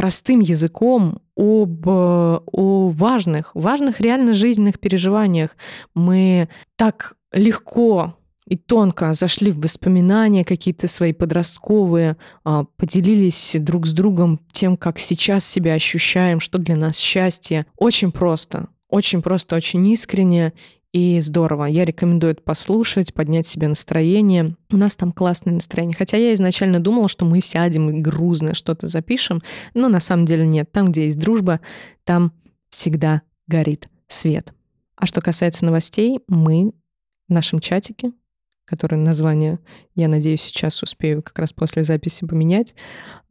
простым 0.01 0.41
языком 0.41 1.19
об 1.37 1.87
о 1.87 2.89
важных, 2.89 3.51
важных 3.53 4.01
реально 4.01 4.33
жизненных 4.33 4.81
переживаниях. 4.81 5.51
Мы 5.95 6.49
так 6.77 7.17
легко 7.35 8.17
и 8.47 8.57
тонко 8.57 9.13
зашли 9.13 9.51
в 9.51 9.61
воспоминания 9.61 10.47
какие-то 10.47 10.89
свои 10.89 11.13
подростковые, 11.13 12.17
а, 12.45 12.65
поделились 12.79 13.57
друг 13.59 13.87
с 13.87 13.93
другом 13.93 14.41
тем, 14.51 14.79
как 14.79 14.99
сейчас 14.99 15.45
себя 15.45 15.75
ощущаем, 15.75 16.41
что 16.41 16.57
для 16.57 16.77
нас 16.77 16.97
счастье. 16.97 17.67
Очень 17.77 18.11
просто, 18.11 18.69
очень 18.89 19.21
просто, 19.21 19.55
очень 19.55 19.87
искренне 19.87 20.55
и 20.93 21.21
здорово. 21.21 21.67
Я 21.67 21.85
рекомендую 21.85 22.33
это 22.33 22.43
послушать, 22.43 23.15
поднять 23.15 23.47
себе 23.47 23.69
настроение. 23.69 24.57
У 24.71 24.77
нас 24.77 24.97
там 24.97 25.13
классное 25.13 25.55
настроение. 25.55 25.97
Хотя 25.97 26.17
я 26.17 26.35
изначально 26.35 26.81
думала, 26.81 27.09
что 27.09 27.25
мы 27.25 27.41
сядем 27.41 27.91
и 27.91 28.01
грузно 28.01 28.55
что-то 28.55 28.87
запишем, 28.89 29.43
но 29.75 29.89
на 29.89 30.01
самом 30.01 30.27
деле 30.27 30.47
нет. 30.47 30.73
Там, 30.73 30.91
где 30.91 31.07
есть 31.07 31.19
дружба, 31.19 31.61
там 32.05 32.33
всегда 32.71 33.23
горит 33.47 33.89
свет. 34.09 34.53
А 34.97 35.07
что 35.07 35.21
касается 35.21 35.65
новостей, 35.65 36.21
мы 36.29 36.73
в 37.29 37.33
нашем 37.33 37.61
чатике 37.61 38.13
который 38.71 38.99
название, 39.01 39.59
я 39.97 40.07
надеюсь, 40.07 40.43
сейчас 40.43 40.81
успею 40.81 41.25
как 41.25 41.37
раз 41.41 41.53
после 41.53 41.83
записи 41.83 42.25
поменять. 42.25 42.77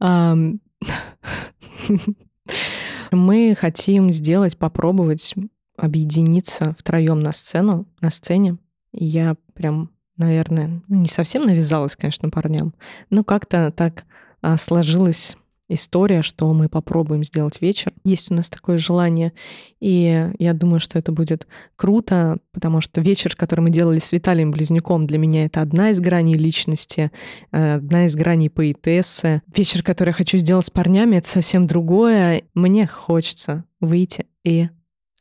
Мы 3.10 3.56
хотим 3.58 4.12
сделать, 4.12 4.58
попробовать 4.58 5.34
объединиться 5.80 6.74
втроем 6.78 7.20
на 7.20 7.32
сцену, 7.32 7.86
на 8.00 8.10
сцене. 8.10 8.58
И 8.92 9.04
я 9.04 9.36
прям, 9.54 9.90
наверное, 10.16 10.82
ну, 10.88 10.96
не 10.96 11.08
совсем 11.08 11.44
навязалась, 11.46 11.96
конечно, 11.96 12.30
парням, 12.30 12.74
но 13.08 13.24
как-то 13.24 13.70
так 13.70 14.04
а, 14.42 14.56
сложилось 14.56 15.36
история, 15.70 16.22
что 16.22 16.52
мы 16.52 16.68
попробуем 16.68 17.24
сделать 17.24 17.62
вечер. 17.62 17.92
Есть 18.04 18.30
у 18.30 18.34
нас 18.34 18.50
такое 18.50 18.76
желание, 18.76 19.32
и 19.78 20.30
я 20.38 20.52
думаю, 20.52 20.80
что 20.80 20.98
это 20.98 21.12
будет 21.12 21.46
круто, 21.76 22.38
потому 22.52 22.80
что 22.80 23.00
вечер, 23.00 23.36
который 23.36 23.60
мы 23.60 23.70
делали 23.70 24.00
с 24.00 24.12
Виталием 24.12 24.50
Близнюком, 24.50 25.06
для 25.06 25.18
меня 25.18 25.44
это 25.44 25.62
одна 25.62 25.90
из 25.90 26.00
граней 26.00 26.34
личности, 26.34 27.12
э, 27.52 27.74
одна 27.76 28.06
из 28.06 28.16
граней 28.16 28.50
поэтессы. 28.50 29.42
Вечер, 29.54 29.82
который 29.82 30.10
я 30.10 30.14
хочу 30.14 30.38
сделать 30.38 30.66
с 30.66 30.70
парнями, 30.70 31.16
это 31.16 31.28
совсем 31.28 31.66
другое. 31.66 32.42
Мне 32.54 32.86
хочется 32.86 33.64
выйти 33.80 34.26
и 34.44 34.68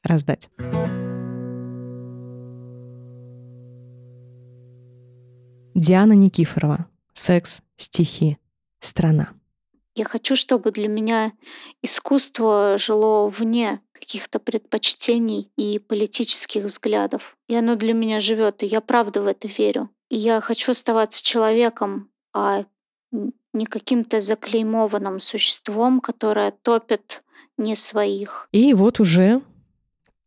раздать. 0.03 0.49
Диана 5.75 6.13
Никифорова. 6.13 6.87
Секс, 7.13 7.61
стихи, 7.77 8.37
страна. 8.79 9.29
Я 9.95 10.05
хочу, 10.05 10.35
чтобы 10.35 10.71
для 10.71 10.87
меня 10.87 11.33
искусство 11.81 12.77
жило 12.77 13.29
вне 13.29 13.81
каких-то 13.91 14.39
предпочтений 14.39 15.51
и 15.57 15.79
политических 15.79 16.65
взглядов. 16.65 17.37
И 17.47 17.55
оно 17.55 17.75
для 17.75 17.93
меня 17.93 18.19
живет, 18.19 18.63
и 18.63 18.65
я 18.65 18.81
правда 18.81 19.21
в 19.21 19.27
это 19.27 19.47
верю. 19.47 19.89
И 20.09 20.17
я 20.17 20.41
хочу 20.41 20.71
оставаться 20.71 21.23
человеком, 21.23 22.09
а 22.33 22.65
не 23.53 23.65
каким-то 23.65 24.21
заклеймованным 24.21 25.19
существом, 25.19 25.99
которое 25.99 26.51
топит 26.51 27.23
не 27.57 27.75
своих. 27.75 28.47
И 28.51 28.73
вот 28.73 28.99
уже, 28.99 29.41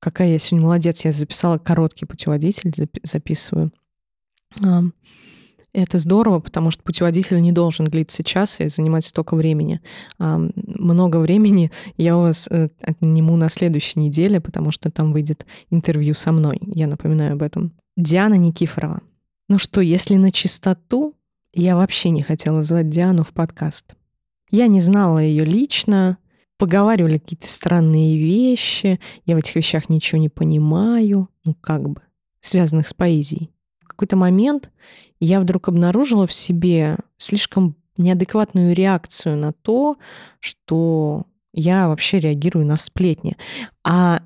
какая 0.03 0.31
я 0.31 0.39
сегодня 0.39 0.67
молодец, 0.67 1.05
я 1.05 1.13
записала 1.13 1.59
короткий 1.59 2.07
путеводитель, 2.07 2.73
записываю. 3.05 3.73
Это 5.75 5.97
здорово, 5.97 6.41
потому 6.41 6.71
что 6.71 6.83
путеводитель 6.83 7.41
не 7.41 7.53
должен 7.53 7.87
длиться 7.87 8.23
час 8.23 8.61
и 8.61 8.69
занимать 8.69 9.07
столько 9.07 9.37
времени. 9.37 9.81
Много 10.19 11.17
времени 11.17 11.71
я 11.97 12.19
у 12.19 12.23
вас 12.23 12.47
э, 12.51 12.69
отниму 12.83 13.37
на 13.37 13.49
следующей 13.49 14.01
неделе, 14.01 14.39
потому 14.39 14.71
что 14.71 14.91
там 14.91 15.15
выйдет 15.15 15.47
интервью 15.71 16.13
со 16.13 16.31
мной. 16.31 16.59
Я 16.61 16.89
напоминаю 16.89 17.33
об 17.35 17.43
этом. 17.43 17.73
Диана 17.97 18.35
Никифорова. 18.35 19.01
Ну 19.49 19.59
что, 19.59 19.81
если 19.81 20.17
на 20.17 20.31
чистоту, 20.31 21.15
я 21.55 21.75
вообще 21.75 22.11
не 22.11 22.23
хотела 22.23 22.63
звать 22.63 22.91
Диану 22.91 23.25
в 23.25 23.33
подкаст. 23.33 23.95
Я 24.51 24.67
не 24.67 24.81
знала 24.81 25.21
ее 25.21 25.47
лично, 25.47 26.19
поговаривали 26.63 27.19
какие-то 27.19 27.49
странные 27.49 28.17
вещи, 28.17 29.01
я 29.27 29.35
в 29.35 29.39
этих 29.39 29.57
вещах 29.57 29.89
ничего 29.89 30.21
не 30.21 30.29
понимаю, 30.29 31.29
ну 31.45 31.55
как 31.55 31.89
бы, 31.89 32.03
связанных 32.41 32.89
с 32.89 32.95
поэзией 32.95 33.51
какой-то 33.93 34.17
момент 34.17 34.71
я 35.21 35.39
вдруг 35.39 35.69
обнаружила 35.69 36.27
в 36.27 36.33
себе 36.33 36.97
слишком 37.19 37.77
неадекватную 37.97 38.75
реакцию 38.75 39.37
на 39.37 39.53
то, 39.53 39.97
что 40.41 41.27
я 41.53 41.87
вообще 41.87 42.19
реагирую 42.19 42.67
на 42.67 42.77
сплетни. 42.77 43.37
А 43.85 44.21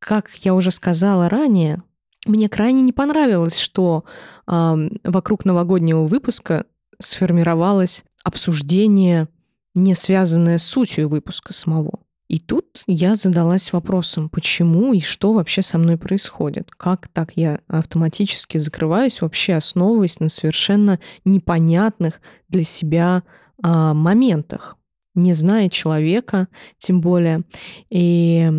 как 0.00 0.30
я 0.40 0.54
уже 0.54 0.72
сказала 0.72 1.28
ранее, 1.28 1.82
мне 2.26 2.48
крайне 2.48 2.82
не 2.82 2.92
понравилось, 2.92 3.58
что 3.58 4.04
э, 4.48 4.88
вокруг 5.04 5.44
новогоднего 5.44 6.06
выпуска 6.06 6.66
сформировалось 6.98 8.04
обсуждение, 8.24 9.28
не 9.76 9.94
связанное 9.94 10.58
с 10.58 10.64
сутью 10.64 11.08
выпуска 11.08 11.52
самого. 11.52 12.00
И 12.28 12.40
тут 12.40 12.82
я 12.88 13.14
задалась 13.14 13.72
вопросом, 13.72 14.28
почему 14.28 14.92
и 14.92 15.00
что 15.00 15.32
вообще 15.32 15.62
со 15.62 15.78
мной 15.78 15.96
происходит. 15.96 16.70
Как 16.72 17.06
так 17.08 17.32
я 17.36 17.60
автоматически 17.68 18.58
закрываюсь, 18.58 19.20
вообще 19.20 19.54
основываясь 19.54 20.18
на 20.18 20.28
совершенно 20.28 20.98
непонятных 21.24 22.20
для 22.48 22.64
себя 22.64 23.22
а, 23.62 23.94
моментах, 23.94 24.76
не 25.14 25.34
зная 25.34 25.68
человека, 25.68 26.48
тем 26.78 27.00
более. 27.00 27.44
И 27.90 28.50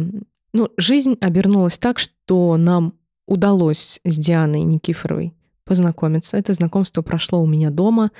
ну, 0.54 0.70
жизнь 0.78 1.18
обернулась 1.20 1.78
так, 1.78 2.00
что 2.00 2.56
нам 2.56 2.94
удалось 3.28 4.00
с 4.06 4.18
Дианой 4.18 4.62
Никифоровой 4.62 5.34
познакомиться. 5.66 6.38
Это 6.38 6.54
знакомство 6.54 7.02
прошло 7.02 7.42
у 7.42 7.46
меня 7.46 7.70
дома. 7.70 8.12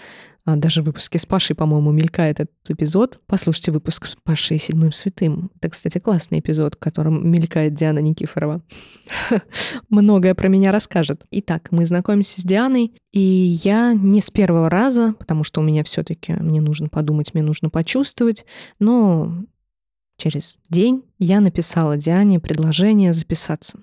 А, 0.48 0.56
даже 0.56 0.82
в 0.82 0.86
выпуске 0.86 1.20
с 1.20 1.26
Пашей, 1.26 1.58
по-моему, 1.58 1.92
мелькает 1.92 2.40
этот 2.40 2.56
эпизод. 2.70 3.20
Послушайте 3.26 3.74
выпуск 3.74 4.06
с 4.06 4.16
Пашей 4.24 4.58
Седьмым 4.58 4.94
Святым. 4.94 5.52
Это, 5.58 5.70
кстати, 5.70 5.98
классный 5.98 6.40
эпизод, 6.40 6.76
в 6.76 6.80
котором 6.80 7.30
мелькает 7.30 7.74
Диана 7.74 8.00
Никифорова. 8.00 8.62
Многое 9.90 10.36
про 10.36 10.48
меня 10.48 10.72
расскажет. 10.72 11.26
Итак, 11.32 11.68
мы 11.72 11.86
знакомимся 11.86 12.40
с 12.40 12.46
Дианой, 12.46 12.94
и 13.12 13.20
я 13.62 13.92
не 13.94 14.22
с 14.22 14.32
первого 14.32 14.70
раза, 14.70 15.16
потому 15.20 15.44
что 15.44 15.60
у 15.60 15.66
меня 15.66 15.84
все 15.84 16.02
таки 16.02 16.32
мне 16.32 16.62
нужно 16.62 16.88
подумать, 16.88 17.34
мне 17.34 17.44
нужно 17.44 17.70
почувствовать, 17.70 18.46
но 18.80 19.44
через 20.16 20.60
день 20.70 21.04
я 21.20 21.42
написала 21.42 21.98
Диане 21.98 22.40
предложение 22.40 23.12
записаться. 23.12 23.82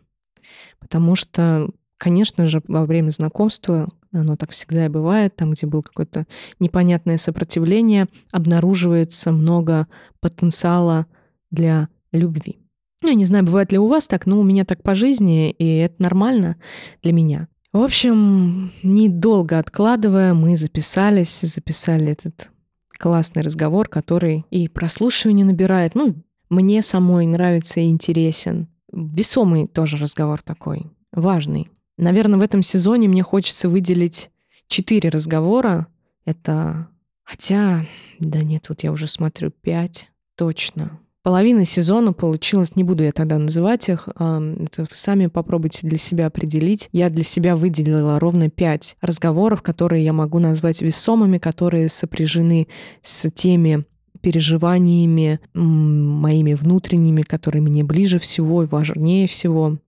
Потому 0.81 1.15
что 1.15 1.69
Конечно 2.05 2.47
же, 2.47 2.61
во 2.69 2.85
время 2.85 3.11
знакомства, 3.11 3.89
оно 4.21 4.37
так 4.37 4.51
всегда 4.51 4.87
и 4.87 4.89
бывает, 4.89 5.37
там, 5.37 5.53
где 5.53 5.67
было 5.67 5.83
какое-то 5.83 6.27
непонятное 6.61 7.17
сопротивление, 7.17 8.07
обнаруживается 8.33 9.33
много 9.33 9.87
потенциала 10.21 11.07
для 11.51 11.89
любви. 12.13 12.59
Ну, 13.03 13.11
я 13.11 13.15
не 13.15 13.25
знаю, 13.25 13.45
бывает 13.45 13.73
ли 13.73 13.79
у 13.79 13.89
вас 13.89 14.07
так, 14.07 14.25
но 14.27 14.41
у 14.41 14.43
меня 14.43 14.65
так 14.65 14.83
по 14.83 14.95
жизни, 14.95 15.51
и 15.51 15.77
это 15.77 16.03
нормально 16.03 16.57
для 17.03 17.13
меня. 17.13 17.49
В 17.73 17.83
общем, 17.83 18.71
недолго 18.83 19.59
откладывая, 19.59 20.33
мы 20.33 20.57
записались, 20.57 21.41
записали 21.41 22.13
этот 22.13 22.51
классный 22.99 23.43
разговор, 23.43 23.89
который 23.89 24.47
и 24.51 24.69
прослушивание 24.69 25.45
набирает. 25.45 25.95
Ну, 25.95 26.15
мне 26.51 26.83
самой 26.83 27.27
нравится 27.27 27.81
и 27.81 27.89
интересен. 27.89 28.69
Весомый 28.93 29.67
тоже 29.67 29.97
разговор 29.97 30.41
такой, 30.41 30.87
важный. 31.13 31.69
Наверное, 31.97 32.39
в 32.39 32.43
этом 32.43 32.63
сезоне 32.63 33.09
мне 33.09 33.23
хочется 33.23 33.69
выделить 33.69 34.31
четыре 34.67 35.09
разговора. 35.11 35.87
Это... 36.25 36.89
Хотя... 37.23 37.87
Да 38.19 38.43
нет, 38.43 38.69
вот 38.69 38.83
я 38.83 38.93
уже 38.93 39.07
смотрю 39.07 39.51
пять. 39.51 40.11
Точно. 40.37 41.01
Половина 41.23 41.65
сезона 41.65 42.13
получилась, 42.13 42.77
не 42.77 42.85
буду 42.85 43.03
я 43.03 43.11
тогда 43.11 43.39
называть 43.39 43.89
их, 43.89 44.09
это 44.09 44.83
вы 44.83 44.87
сами 44.93 45.29
попробуйте 45.29 45.87
для 45.87 45.97
себя 45.97 46.27
определить. 46.27 46.91
Я 46.93 47.09
для 47.09 47.25
себя 47.25 47.57
выделила 47.57 48.21
ровно 48.21 48.51
пять 48.51 48.99
разговоров, 49.01 49.63
которые 49.63 50.05
я 50.05 50.13
могу 50.13 50.39
назвать 50.39 50.83
весомыми, 50.83 51.39
которые 51.39 51.89
сопряжены 51.89 52.69
с 53.01 53.31
теми 53.31 53.87
переживаниями 54.21 55.41
моими 55.55 56.53
внутренними, 56.53 57.23
которые 57.23 57.63
мне 57.63 57.85
ближе 57.85 58.19
всего 58.19 58.63
и 58.63 58.67
важнее 58.67 59.27
всего. 59.27 59.79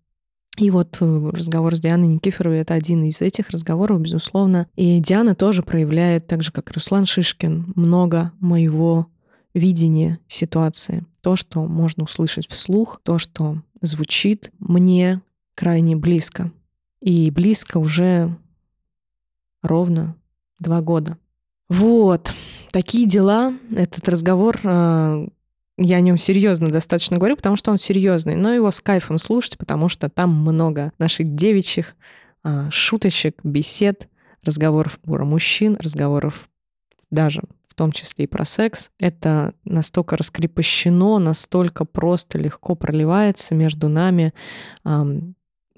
И 0.56 0.70
вот 0.70 0.96
э, 1.00 1.30
разговор 1.32 1.76
с 1.76 1.80
Дианой 1.80 2.08
Никифоровой— 2.08 2.58
это 2.60 2.74
один 2.74 3.04
из 3.04 3.20
этих 3.20 3.50
разговоров, 3.50 4.00
безусловно. 4.00 4.66
И 4.74 5.00
Диана 5.00 5.34
тоже 5.34 5.62
проявляет, 5.62 6.26
так 6.26 6.42
же, 6.42 6.50
как 6.50 6.70
Руслан 6.70 7.04
Шишкин, 7.04 7.72
много 7.74 8.32
моего 8.40 9.08
видения 9.52 10.18
ситуации. 10.28 11.04
То, 11.20 11.36
что 11.36 11.66
можно 11.66 12.04
услышать 12.04 12.48
вслух, 12.48 13.00
то, 13.02 13.18
что 13.18 13.62
звучит 13.82 14.50
мне 14.58 15.20
крайне 15.54 15.96
близко. 15.96 16.52
И 17.00 17.30
близко 17.30 17.78
уже 17.78 18.36
ровно 19.62 20.16
два 20.58 20.80
года. 20.80 21.18
Вот, 21.68 22.32
такие 22.70 23.06
дела. 23.06 23.54
Этот 23.74 24.08
разговор 24.08 24.58
э, 24.62 25.28
Я 25.78 25.98
о 25.98 26.00
нем 26.00 26.16
серьезно 26.16 26.68
достаточно 26.68 27.18
говорю, 27.18 27.36
потому 27.36 27.56
что 27.56 27.70
он 27.70 27.78
серьезный, 27.78 28.34
но 28.34 28.52
его 28.52 28.70
с 28.70 28.80
кайфом 28.80 29.18
слушать, 29.18 29.58
потому 29.58 29.88
что 29.88 30.08
там 30.08 30.30
много 30.30 30.92
наших 30.98 31.34
девичьих 31.34 31.94
а, 32.42 32.70
шуточек, 32.70 33.40
бесед, 33.44 34.08
разговоров 34.42 34.98
про 35.00 35.24
мужчин, 35.24 35.76
разговоров 35.78 36.48
даже 37.10 37.42
в 37.66 37.74
том 37.74 37.92
числе 37.92 38.24
и 38.24 38.28
про 38.28 38.44
секс. 38.46 38.90
Это 38.98 39.52
настолько 39.64 40.16
раскрепощено, 40.16 41.18
настолько 41.18 41.84
просто 41.84 42.38
легко 42.38 42.74
проливается 42.74 43.54
между 43.54 43.88
нами, 43.88 44.32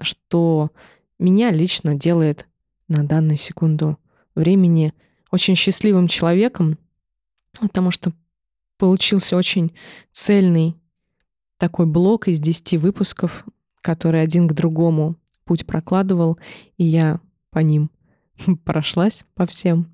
что 0.00 0.70
меня 1.18 1.50
лично 1.50 1.94
делает 1.94 2.46
на 2.86 3.04
данную 3.04 3.36
секунду 3.36 3.98
времени 4.36 4.94
очень 5.32 5.56
счастливым 5.56 6.06
человеком, 6.06 6.78
потому 7.58 7.90
что 7.90 8.12
получился 8.78 9.36
очень 9.36 9.74
цельный 10.12 10.76
такой 11.58 11.86
блок 11.86 12.28
из 12.28 12.38
10 12.38 12.74
выпусков, 12.74 13.44
который 13.82 14.22
один 14.22 14.48
к 14.48 14.54
другому 14.54 15.16
путь 15.44 15.66
прокладывал, 15.66 16.38
и 16.76 16.84
я 16.84 17.20
по 17.50 17.58
ним 17.58 17.90
прошлась 18.64 19.24
по 19.34 19.44
всем. 19.46 19.90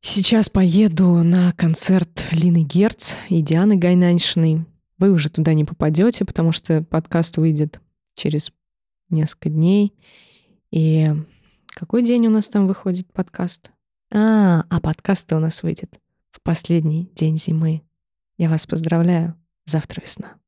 Сейчас 0.00 0.50
поеду 0.50 1.22
на 1.22 1.52
концерт 1.52 2.26
Лины 2.32 2.64
Герц 2.64 3.14
и 3.28 3.40
Дианы 3.40 3.76
Гайнаншиной. 3.76 4.66
Вы 4.98 5.12
уже 5.12 5.30
туда 5.30 5.54
не 5.54 5.64
попадете, 5.64 6.24
потому 6.24 6.50
что 6.50 6.82
подкаст 6.82 7.36
выйдет 7.36 7.80
через 8.14 8.50
несколько 9.10 9.48
дней. 9.48 9.94
И 10.72 11.08
какой 11.68 12.02
день 12.02 12.26
у 12.26 12.30
нас 12.30 12.48
там 12.48 12.66
выходит 12.66 13.12
подкаст? 13.12 13.70
А, 14.12 14.64
а 14.68 14.80
подкаст 14.80 15.32
у 15.32 15.38
нас 15.38 15.62
выйдет 15.62 16.01
в 16.32 16.40
последний 16.42 17.10
день 17.14 17.38
зимы. 17.38 17.82
Я 18.38 18.48
вас 18.48 18.66
поздравляю. 18.66 19.36
Завтра 19.64 20.02
весна. 20.02 20.38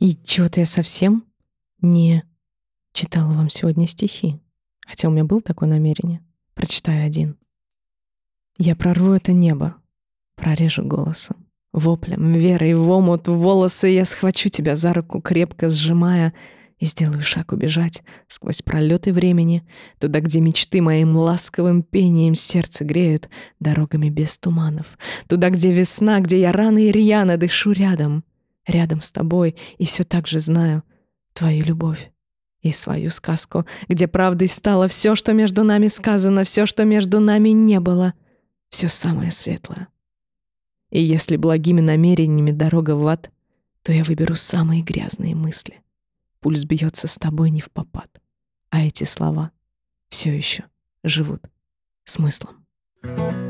И 0.00 0.16
чего-то 0.24 0.60
я 0.60 0.66
совсем 0.66 1.24
не 1.82 2.24
читала 2.92 3.32
вам 3.32 3.48
сегодня 3.48 3.86
стихи. 3.86 4.40
Хотя 4.86 5.08
у 5.08 5.12
меня 5.12 5.24
было 5.24 5.40
такое 5.40 5.68
намерение. 5.68 6.20
Прочитаю 6.54 7.06
один. 7.06 7.36
Я 8.58 8.74
прорву 8.76 9.12
это 9.12 9.32
небо, 9.32 9.76
прорежу 10.34 10.84
голосом, 10.84 11.46
воплем, 11.72 12.32
верой 12.32 12.74
в 12.74 12.90
омут, 12.90 13.28
волосы 13.28 13.88
я 13.88 14.04
схвачу 14.04 14.48
тебя 14.48 14.76
за 14.76 14.92
руку, 14.92 15.22
крепко 15.22 15.70
сжимая, 15.70 16.34
и 16.80 16.86
сделаю 16.86 17.20
шаг 17.22 17.52
убежать 17.52 18.02
сквозь 18.26 18.62
пролеты 18.62 19.12
времени, 19.12 19.62
туда, 19.98 20.20
где 20.20 20.40
мечты 20.40 20.80
моим 20.80 21.14
ласковым 21.14 21.82
пением 21.82 22.34
сердце 22.34 22.84
греют 22.84 23.28
дорогами 23.60 24.08
без 24.08 24.38
туманов, 24.38 24.98
туда, 25.28 25.50
где 25.50 25.72
весна, 25.72 26.20
где 26.20 26.40
я 26.40 26.52
рано 26.52 26.78
и 26.78 26.90
рьяно 26.90 27.36
дышу 27.36 27.72
рядом, 27.72 28.24
рядом 28.66 29.02
с 29.02 29.12
тобой, 29.12 29.56
и 29.76 29.84
все 29.84 30.04
так 30.04 30.26
же 30.26 30.40
знаю 30.40 30.82
твою 31.34 31.64
любовь 31.64 32.10
и 32.62 32.72
свою 32.72 33.10
сказку, 33.10 33.66
где 33.88 34.08
правдой 34.08 34.48
стало 34.48 34.88
все, 34.88 35.14
что 35.14 35.34
между 35.34 35.64
нами 35.64 35.88
сказано, 35.88 36.44
все, 36.44 36.64
что 36.64 36.84
между 36.84 37.20
нами 37.20 37.50
не 37.50 37.78
было, 37.78 38.14
все 38.70 38.88
самое 38.88 39.30
светлое. 39.30 39.88
И 40.90 41.00
если 41.02 41.36
благими 41.36 41.82
намерениями 41.82 42.52
дорога 42.52 42.92
в 42.92 43.06
ад, 43.06 43.30
то 43.82 43.92
я 43.92 44.02
выберу 44.02 44.34
самые 44.34 44.82
грязные 44.82 45.34
мысли— 45.34 45.82
Пульс 46.40 46.64
бьется 46.64 47.06
с 47.06 47.16
тобой 47.16 47.50
не 47.50 47.60
в 47.60 47.70
попад. 47.70 48.20
А 48.70 48.82
эти 48.82 49.04
слова 49.04 49.52
все 50.08 50.36
еще 50.36 50.64
живут 51.04 51.50
смыслом. 52.04 52.66
thank 53.02 53.34
you 53.34 53.49